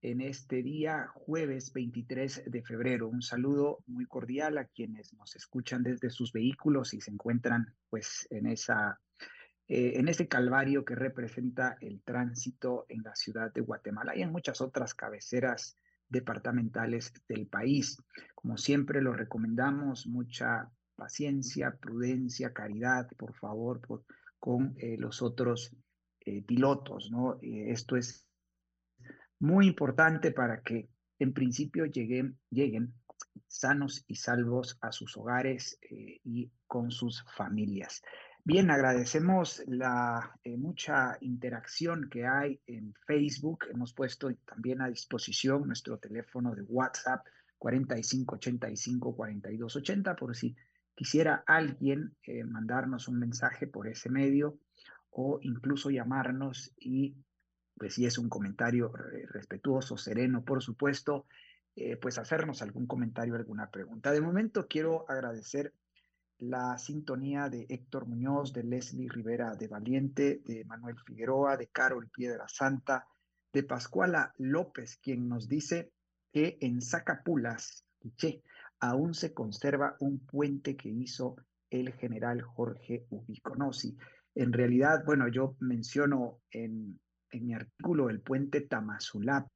[0.00, 3.08] en este día, jueves 23 de febrero.
[3.08, 8.26] Un saludo muy cordial a quienes nos escuchan desde sus vehículos y se encuentran pues
[8.30, 9.00] en esa
[9.70, 14.32] eh, en ese calvario que representa el tránsito en la ciudad de Guatemala y en
[14.32, 15.76] muchas otras cabeceras
[16.08, 18.02] departamentales del país.
[18.34, 23.82] Como siempre lo recomendamos, mucha paciencia, prudencia, caridad, por favor,
[24.38, 25.76] con eh, los otros
[26.20, 27.38] eh, pilotos, ¿no?
[27.42, 28.27] Esto es
[29.40, 32.94] muy importante para que en principio lleguen, lleguen
[33.46, 38.02] sanos y salvos a sus hogares y con sus familias.
[38.44, 43.66] Bien, agradecemos la eh, mucha interacción que hay en Facebook.
[43.70, 47.26] Hemos puesto también a disposición nuestro teléfono de WhatsApp
[47.58, 50.56] 4585 4280 por si
[50.94, 54.58] quisiera alguien eh, mandarnos un mensaje por ese medio
[55.10, 57.16] o incluso llamarnos y
[57.78, 58.92] pues si es un comentario
[59.28, 61.26] respetuoso, sereno, por supuesto,
[61.76, 64.10] eh, pues hacernos algún comentario, alguna pregunta.
[64.10, 65.72] De momento quiero agradecer
[66.38, 72.08] la sintonía de Héctor Muñoz, de Leslie Rivera de Valiente, de Manuel Figueroa, de Carol
[72.08, 73.06] Piedra Santa,
[73.52, 75.92] de Pascuala López, quien nos dice
[76.32, 77.84] que en Zacapulas,
[78.80, 81.36] aún se conserva un puente que hizo
[81.70, 83.96] el general Jorge Ubiconosi.
[84.34, 87.00] En realidad, bueno, yo menciono en,
[87.30, 89.48] en mi artículo el puente Tamazulapa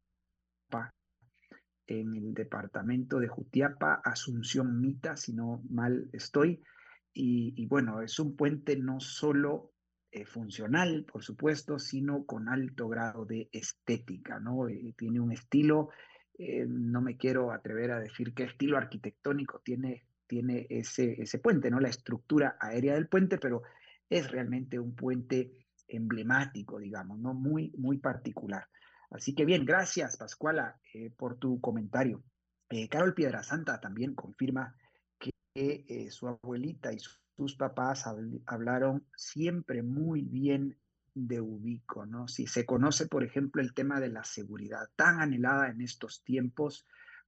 [1.86, 6.62] en el departamento de Jutiapa, Asunción Mita, si no mal estoy.
[7.14, 9.72] Y, bueno, es un puente no solo
[10.10, 14.68] eh, funcional, por supuesto, sino con alto grado de estética, ¿no?
[14.68, 15.90] Eh, tiene un estilo,
[16.38, 21.70] eh, no me quiero atrever a decir qué estilo arquitectónico tiene, tiene ese, ese puente,
[21.70, 21.80] ¿no?
[21.80, 23.62] La estructura aérea del puente, pero
[24.08, 25.52] es realmente un puente
[25.89, 27.35] emblemático, digamos, ¿no?
[27.35, 28.66] Muy, muy particular.
[29.12, 32.24] Así que bien, gracias Pascuala eh, por tu comentario.
[32.70, 34.74] Eh, Carol Piedrasanta también confirma
[35.18, 38.07] que eh, su abuelita y sus papás
[38.47, 40.78] hablaron siempre muy bien
[41.14, 42.26] de Ubico, ¿no?
[42.26, 46.87] Si se conoce, por ejemplo, el tema de la seguridad tan anhelada en estos tiempos,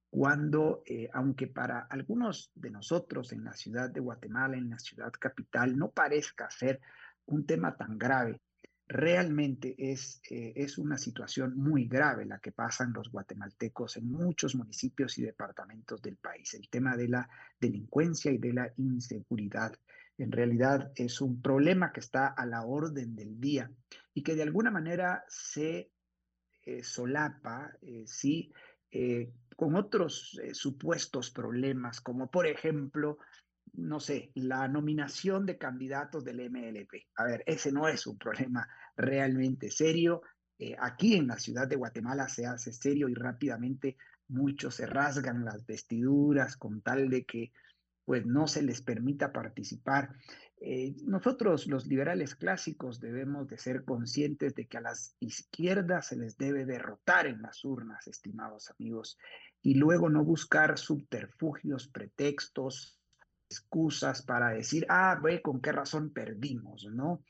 [0.09, 0.81] cuando,
[1.13, 5.91] aunque para algunos de nosotros en la ciudad de Guatemala, en la ciudad capital, no
[5.91, 6.79] parezca ser
[7.25, 8.39] un tema tan grave,
[8.87, 14.55] realmente es, eh, es una situación muy grave la que pasan los guatemaltecos en muchos
[14.55, 16.53] municipios y departamentos del país.
[16.53, 17.27] El tema de la
[17.59, 19.73] delincuencia y de la inseguridad
[20.17, 23.69] en realidad es un problema que está a la orden del día
[24.13, 25.91] y que de alguna manera se
[26.63, 28.51] eh, solapa, eh, sí,
[29.57, 33.17] con otros supuestos problemas, como por ejemplo
[33.77, 37.07] no sé, la nominación de candidatos del MLP.
[37.15, 40.21] A ver, ese no es un problema realmente serio.
[40.57, 43.97] Eh, aquí en la ciudad de Guatemala se hace serio y rápidamente
[44.27, 47.51] muchos se rasgan las vestiduras con tal de que
[48.05, 50.15] pues no se les permita participar.
[50.61, 56.15] Eh, nosotros los liberales clásicos debemos de ser conscientes de que a las izquierdas se
[56.15, 59.17] les debe derrotar en las urnas, estimados amigos,
[59.61, 62.99] y luego no buscar subterfugios, pretextos,
[63.49, 67.23] excusas para decir, ah, ve con qué razón perdimos, ¿no?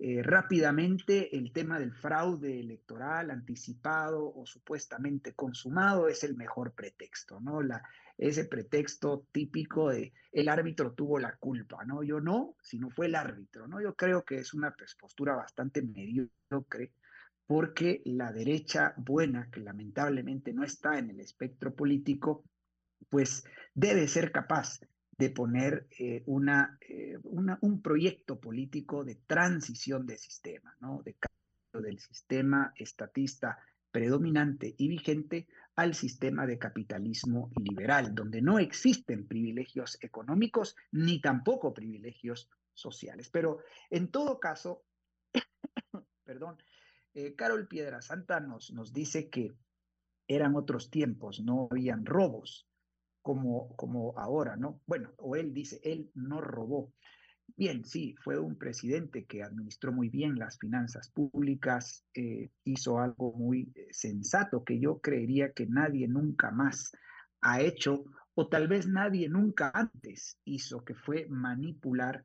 [0.00, 7.40] Eh, rápidamente el tema del fraude electoral anticipado o supuestamente consumado es el mejor pretexto,
[7.40, 7.62] ¿no?
[7.62, 7.82] La,
[8.16, 12.04] ese pretexto típico de el árbitro tuvo la culpa, ¿no?
[12.04, 13.80] Yo no, sino fue el árbitro, ¿no?
[13.80, 16.92] Yo creo que es una pues, postura bastante mediocre
[17.46, 22.44] porque la derecha buena, que lamentablemente no está en el espectro político,
[23.08, 23.44] pues
[23.74, 24.80] debe ser capaz
[25.18, 31.02] de poner eh, eh, una, un proyecto político de transición de sistema, ¿no?
[31.02, 33.58] de cambio del sistema estatista
[33.90, 41.74] predominante y vigente al sistema de capitalismo liberal, donde no existen privilegios económicos ni tampoco
[41.74, 43.28] privilegios sociales.
[43.28, 43.58] Pero
[43.90, 44.84] en todo caso,
[46.24, 46.62] perdón,
[47.14, 49.52] eh, Carol Piedrasanta nos, nos dice que
[50.28, 52.67] eran otros tiempos, no habían robos,
[53.22, 54.80] como, como ahora, ¿no?
[54.86, 56.92] Bueno, o él dice, él no robó.
[57.56, 63.32] Bien, sí, fue un presidente que administró muy bien las finanzas públicas, eh, hizo algo
[63.32, 66.92] muy eh, sensato que yo creería que nadie nunca más
[67.40, 68.04] ha hecho,
[68.34, 72.24] o tal vez nadie nunca antes hizo, que fue manipular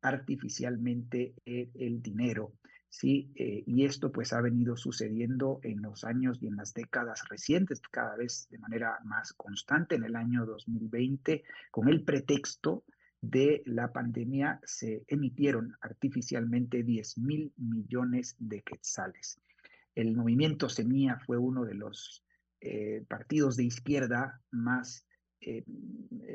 [0.00, 2.52] artificialmente el dinero
[2.88, 3.30] ¿sí?
[3.34, 7.80] Eh, y esto pues ha venido sucediendo en los años y en las décadas recientes,
[7.90, 9.96] cada vez de manera más constante.
[9.96, 12.84] En el año 2020, con el pretexto
[13.20, 19.40] de la pandemia, se emitieron artificialmente 10 mil millones de quetzales.
[19.94, 22.24] El movimiento Semilla fue uno de los
[22.60, 25.04] eh, partidos de izquierda más
[25.40, 25.62] eh,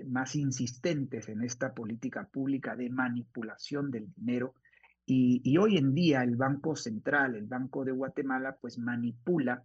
[0.08, 4.56] más insistentes en esta política pública de manipulación del dinero
[5.06, 9.64] y, hoy en día el Banco Central, el Banco de Guatemala, pues manipula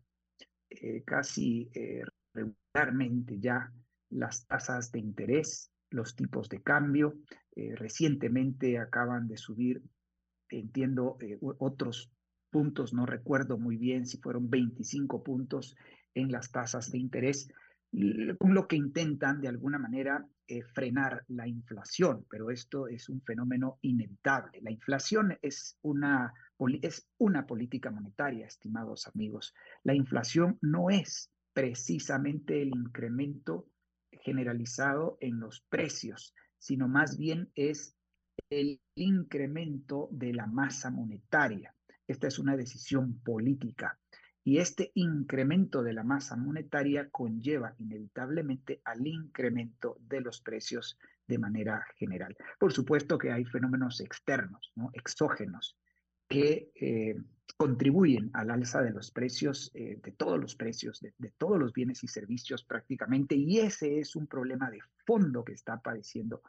[0.68, 2.02] eh, casi eh,
[2.34, 3.72] regularmente ya
[4.10, 7.18] las tasas de interés, los tipos de cambio.
[7.54, 9.82] Eh, recientemente acaban de subir,
[10.48, 11.18] entiendo,
[11.58, 12.10] otros
[12.50, 15.76] puntos, no recuerdo muy bien si fueron 25 puntos
[16.14, 17.48] en las tasas de interés,
[18.38, 23.20] con lo que intentan de alguna manera eh, frenar la inflación, pero esto es un
[23.20, 24.60] fenómeno inevitable.
[24.62, 26.32] La inflación es una,
[26.80, 29.54] es una política monetaria, estimados amigos.
[29.84, 33.66] La inflación no es precisamente el incremento
[34.10, 37.94] generalizado en los precios, sino más bien es
[38.48, 41.74] el incremento de la masa monetaria.
[42.06, 43.98] Esta es una decisión política.
[44.44, 51.38] Y este incremento de la masa monetaria conlleva inevitablemente al incremento de los precios de
[51.38, 52.34] manera general.
[52.58, 54.90] Por supuesto que hay fenómenos externos, ¿no?
[54.94, 55.76] exógenos,
[56.26, 57.16] que eh,
[57.56, 62.02] contribuyen al alza de los precios, eh, de todos los precios, de, todos los bienes
[62.02, 66.42] y servicios prácticamente, y ese es un problema de fondo que está padeciendo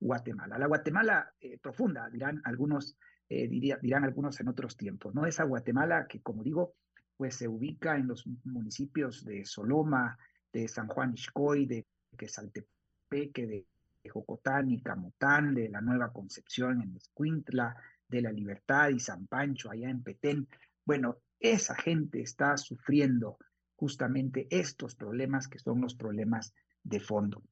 [0.00, 0.58] Guatemala.
[0.58, 2.96] La Guatemala eh, profunda, dirán algunos,
[3.28, 5.26] dirán algunos en otros tiempos, ¿no?
[5.26, 6.74] Esa Guatemala que, como digo,
[7.16, 10.18] pues se ubica en los municipios de Soloma,
[10.52, 11.86] de San Juan Ixcoy, de
[12.16, 13.66] Quesaltepeque, de
[14.10, 17.76] Jocotán y Camotán, de la Nueva Concepción en Escuintla,
[18.08, 20.48] de la Libertad y San Pancho allá en Petén.
[20.84, 23.38] Bueno, esa gente está sufriendo
[23.76, 27.42] justamente estos problemas que son los problemas de fondo.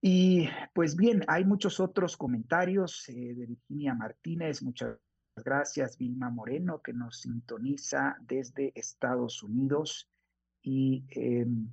[0.00, 4.96] Y pues bien, hay muchos otros comentarios eh, de Virginia Martínez, muchas
[5.44, 10.10] gracias Vilma Moreno que nos sintoniza desde Estados Unidos.
[10.62, 11.68] Y em,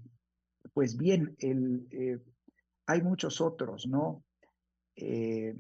[0.73, 2.19] pues bien, eh,
[2.85, 4.23] hay muchos otros, ¿no?
[4.95, 5.55] Eh,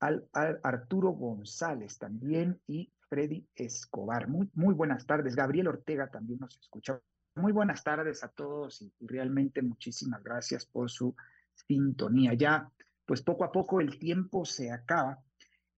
[0.00, 0.28] al,
[0.62, 4.28] Arturo González también y Freddy Escobar.
[4.28, 5.36] Muy, muy buenas tardes.
[5.36, 7.00] Gabriel Ortega también nos escucha.
[7.34, 11.14] Muy buenas tardes a todos y, realmente muchísimas gracias por su
[11.54, 12.34] sintonía.
[12.34, 12.70] Ya,
[13.06, 15.22] pues poco a poco el tiempo se acaba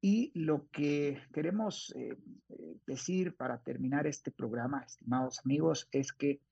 [0.07, 2.19] y lo que queremos eh,
[2.51, 6.43] eh, decir para terminar este programa, estimados amigos, es que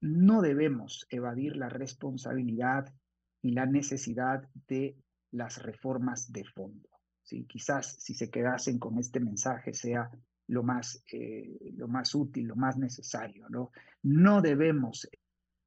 [0.00, 2.94] no debemos evadir la responsabilidad
[3.42, 4.96] y la necesidad de
[5.32, 6.88] las reformas de fondo.
[7.24, 7.44] ¿sí?
[7.44, 10.08] Quizás si se quedasen con este mensaje sea
[10.46, 13.48] lo más, eh, lo más útil, lo más necesario.
[13.48, 13.72] ¿no?
[14.04, 15.10] no debemos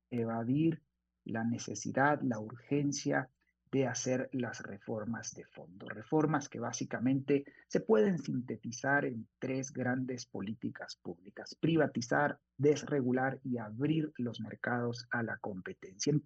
[0.10, 0.82] evadir
[1.26, 3.30] la necesidad, la urgencia
[3.78, 5.88] de hacer las reformas de fondo.
[5.88, 11.53] Reformas que básicamente se pueden sintetizar en tres grandes políticas públicas.
[11.53, 16.23] Privatizar, desregular y abrir los mercados a la competencia en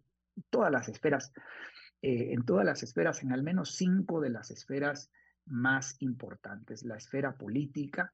[0.49, 1.33] todas las esferas
[2.01, 5.11] eh, en todas las esferas, en al menos cinco de las esferas
[5.45, 8.13] más importantes, la esfera política,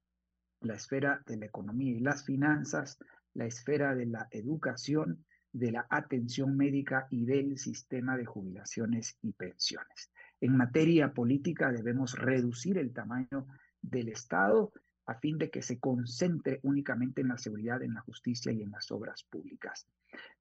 [0.62, 2.98] la esfera de la economía y las finanzas,
[3.34, 5.26] la esfera de la educación,
[5.58, 10.12] de la atención médica y del sistema de jubilaciones y pensiones.
[10.40, 13.48] En materia política debemos reducir el tamaño
[13.82, 14.72] del Estado
[15.08, 18.72] a fin de que se concentre únicamente en la seguridad, en la justicia y en
[18.72, 19.88] las obras públicas.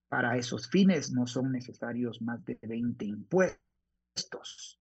[0.09, 4.81] Para esos fines no son necesarios más de 20 impuestos.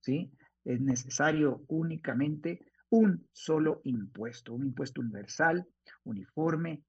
[0.00, 0.32] ¿sí?
[0.64, 5.66] Es necesario únicamente un solo impuesto, un impuesto universal,
[6.04, 6.82] uniforme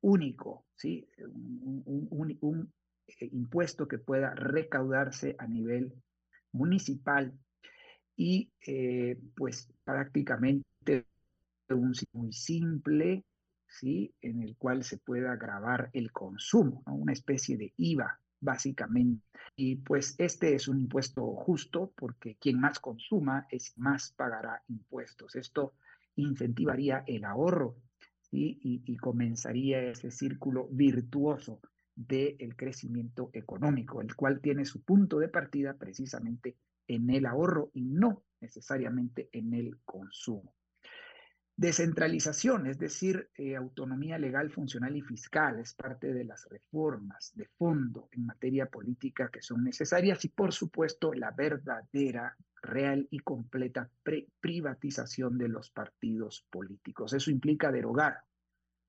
[0.00, 1.08] único, ¿sí?
[1.18, 2.72] un,
[3.06, 5.92] eh, impuesto que pueda recaudarse a nivel
[6.52, 7.32] municipal
[8.16, 11.06] y eh, pues prácticamente
[11.68, 13.24] un muy simple,
[13.66, 14.14] ¿sí?
[14.20, 19.24] en el cual se pueda grabar el consumo, una especie de IVA básicamente.
[19.56, 25.34] Y pues este es un impuesto justo porque quien más consuma es más pagará impuestos.
[25.34, 25.74] Esto
[26.16, 27.76] incentivaría el ahorro
[28.36, 31.60] y, comenzaría ese círculo virtuoso
[31.94, 36.56] del crecimiento económico, el cual tiene su punto de partida precisamente
[36.86, 40.55] en el ahorro y no necesariamente en el consumo.
[41.58, 47.46] Descentralización, es decir, eh, autonomía legal, funcional y fiscal, es parte de las reformas de
[47.56, 53.88] fondo en materia política que son necesarias y, por supuesto, la verdadera, real y completa
[54.40, 57.14] privatización de los partidos políticos.
[57.14, 58.18] Eso implica derogar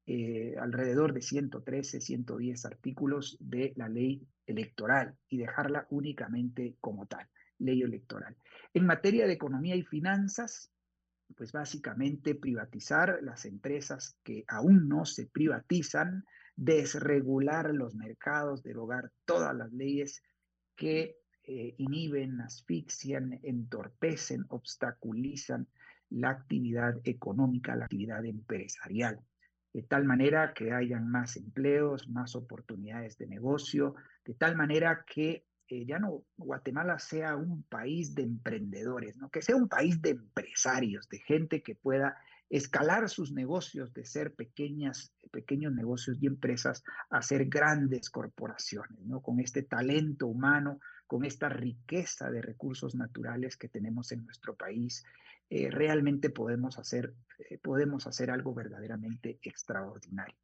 [0.06, 7.28] eh, alrededor de 113, 110 artículos de la ley electoral y dejarla únicamente como tal,
[7.60, 8.36] ley electoral.
[8.74, 10.72] En materia de economía y finanzas,
[11.36, 16.24] pues básicamente privatizar las empresas que aún no se privatizan,
[16.56, 20.24] desregular los mercados, derogar todas las leyes
[20.76, 25.68] que eh, inhiben, asfixian, entorpecen, obstaculizan
[26.10, 29.20] la actividad económica, la actividad empresarial,
[29.74, 35.46] de tal manera que hayan más empleos, más oportunidades de negocio, de tal manera que
[35.70, 39.30] eh, ya no Guatemala sea un país de emprendedores, ¿no?
[39.30, 42.18] que sea un país de empresarios, de gente que pueda
[42.50, 49.22] escalar sus negocios de ser pequeñas, pequeños negocios y empresas a ser grandes corporaciones, ¿no?
[49.22, 55.04] con este talento humano, con esta riqueza de recursos naturales que tenemos en nuestro país,
[55.50, 57.14] eh, realmente podemos hacer,
[57.50, 60.36] eh, podemos hacer algo verdaderamente extraordinario.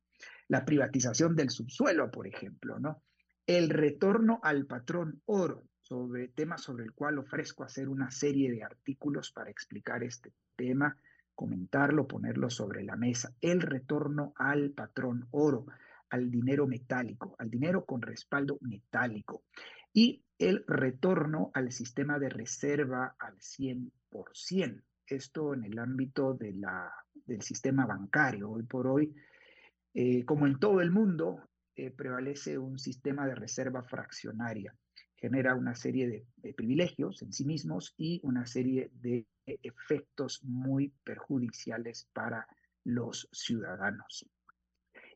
[0.48, 3.02] La privatización del subsuelo, por ejemplo, ¿no?
[3.46, 8.64] El retorno al patrón oro, sobre tema sobre el cual ofrezco hacer una serie de
[8.64, 10.98] artículos para explicar este tema
[11.36, 13.34] comentarlo, ponerlo sobre la mesa.
[13.42, 15.66] El retorno al patrón oro,
[16.10, 19.44] al dinero metálico, al dinero con respaldo metálico
[19.92, 24.82] y el retorno al sistema de reserva al 100%.
[25.06, 26.92] Esto en el ámbito de la,
[27.26, 28.52] del sistema bancario.
[28.52, 29.14] Hoy por hoy,
[29.94, 31.42] eh, como en todo el mundo,
[31.76, 34.76] eh, prevalece un sistema de reserva fraccionaria.
[35.16, 42.10] Genera una serie de, privilegios en sí mismos y una serie de efectos muy perjudiciales
[42.14, 42.48] para
[42.84, 44.26] los ciudadanos.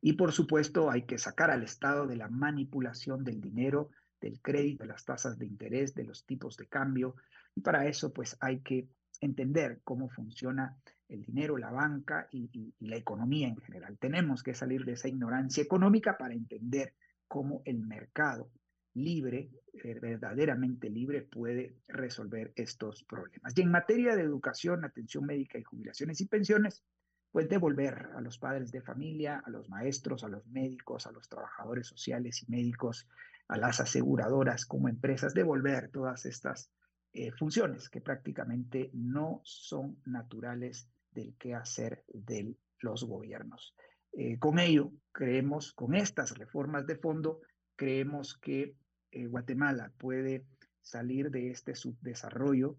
[0.01, 3.89] Y por supuesto hay que sacar al Estado de la manipulación del dinero,
[4.21, 7.15] del crédito, de las tasas de interés, de los tipos de cambio.
[7.55, 8.87] Y para eso pues hay que
[9.21, 10.77] entender cómo funciona
[11.09, 13.97] el dinero, la banca y, la economía en general.
[13.97, 16.93] Tenemos que salir de esa ignorancia económica para entender
[17.27, 18.51] cómo el mercado
[18.93, 23.53] libre, eh, verdaderamente libre, puede resolver estos problemas.
[23.55, 26.83] Y en materia de educación, atención médica y jubilaciones y pensiones,
[27.31, 31.29] pues devolver a los padres de familia, a los maestros, a los médicos, a los
[31.29, 33.07] trabajadores sociales y médicos,
[33.47, 36.71] a las aseguradoras como empresas, devolver todas estas
[37.13, 43.73] eh, funciones que prácticamente no son naturales del quehacer de los gobiernos.
[44.13, 47.41] Eh, con ello, creemos, con estas reformas de fondo,
[47.75, 48.75] creemos que
[49.11, 50.45] eh, Guatemala puede
[50.81, 52.77] salir de este subdesarrollo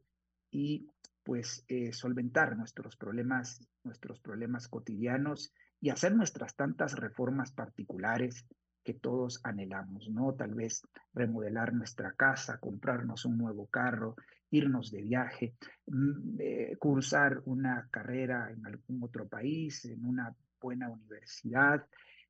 [0.50, 0.86] y
[1.24, 8.46] pues solventar nuestros problemas, nuestros problemas cotidianos y hacer nuestras tantas reformas particulares
[8.82, 10.32] que todos anhelamos, ¿no?
[10.34, 10.80] Tal vez
[11.12, 14.16] remodelar nuestra casa, comprarnos un nuevo carro,
[14.50, 15.54] irnos de viaje,
[15.86, 21.86] mm, eh, cursar una carrera en algún otro país, en una buena universidad,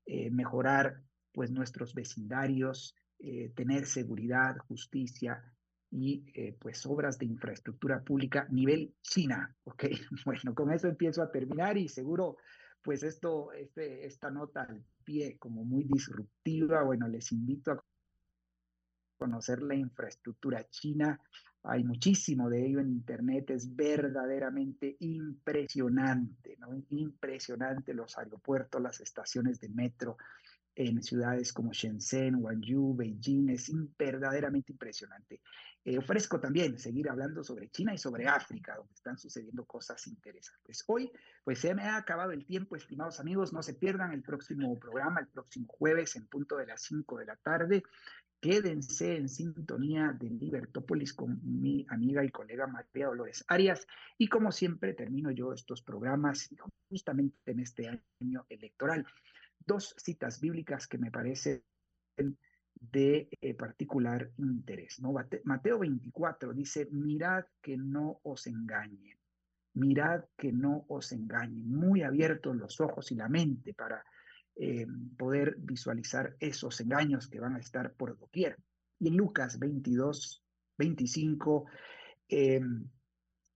[0.07, 1.03] eh, mejorar
[1.33, 5.43] pues nuestros vecindarios, eh, tener seguridad, justicia
[5.91, 9.85] y pues obras de infraestructura pública nivel China, ¿ok?
[10.27, 12.37] Bueno, con eso empiezo a terminar y seguro
[12.83, 17.85] pues esto, este, esta nota al pie como muy disruptiva, bueno, les invito a
[19.19, 21.21] conocer la infraestructura china.
[21.65, 26.69] Hay muchísimo de ello en Internet, es verdaderamente impresionante, ¿no?
[26.91, 30.17] Impresionante los aeropuertos, las estaciones de metro,
[30.79, 35.41] en ciudades como Shenzhen, Guangzhou, Beijing, es verdaderamente impresionante.
[35.85, 40.85] Eh, ofrezco también seguir hablando sobre China y sobre África, donde están sucediendo cosas interesantes.
[40.87, 41.11] Hoy,
[41.43, 45.21] pues se me ha acabado el tiempo, estimados amigos, no se pierdan el próximo programa,
[45.21, 47.83] el próximo jueves en punto de las 5 de la tarde.
[48.41, 53.87] Quédense en sintonía de Libertópolis con mi amiga y colega María Dolores Arias.
[54.17, 56.49] Y como siempre, termino yo estos programas
[56.89, 57.89] justamente en este
[58.21, 59.05] año electoral
[59.67, 61.63] dos citas bíblicas que me parecen
[62.81, 65.01] de eh, particular interés.
[65.45, 69.19] Mateo 24 dice, mirad que no os engañen,
[69.75, 74.05] mirad que no os engañen, muy abiertos los ojos y la mente para
[74.59, 74.87] eh,
[75.17, 78.57] poder visualizar esos engaños que van a estar por doquier.
[78.99, 80.43] Y en Lucas 22,
[80.77, 81.67] 25,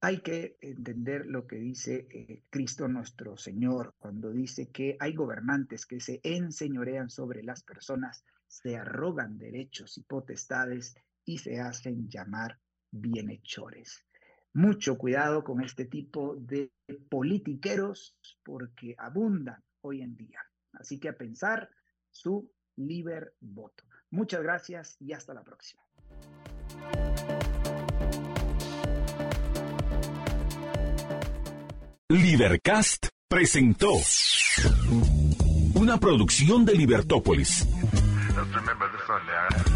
[0.03, 5.86] hay que entender lo que dice eh, Cristo nuestro Señor cuando dice que hay gobernantes
[5.86, 12.59] que se enseñorean sobre las personas, se arrogan derechos y potestades y se hacen llamar
[12.90, 14.05] bienhechores.
[14.55, 16.72] Mucho cuidado con este tipo de
[17.09, 20.40] politiqueros porque abundan hoy en día.
[20.72, 21.70] Así que a pensar
[22.10, 23.84] su liber voto.
[24.10, 25.82] Muchas gracias y hasta la próxima.
[32.08, 33.92] Libercast presentó
[35.74, 37.66] una producción de Libertópolis.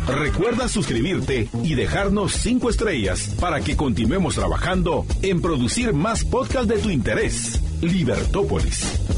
[0.06, 6.78] Recuerda suscribirte y dejarnos cinco estrellas para que continuemos trabajando en producir más podcasts de
[6.78, 7.60] tu interés.
[7.80, 9.15] Libertópolis.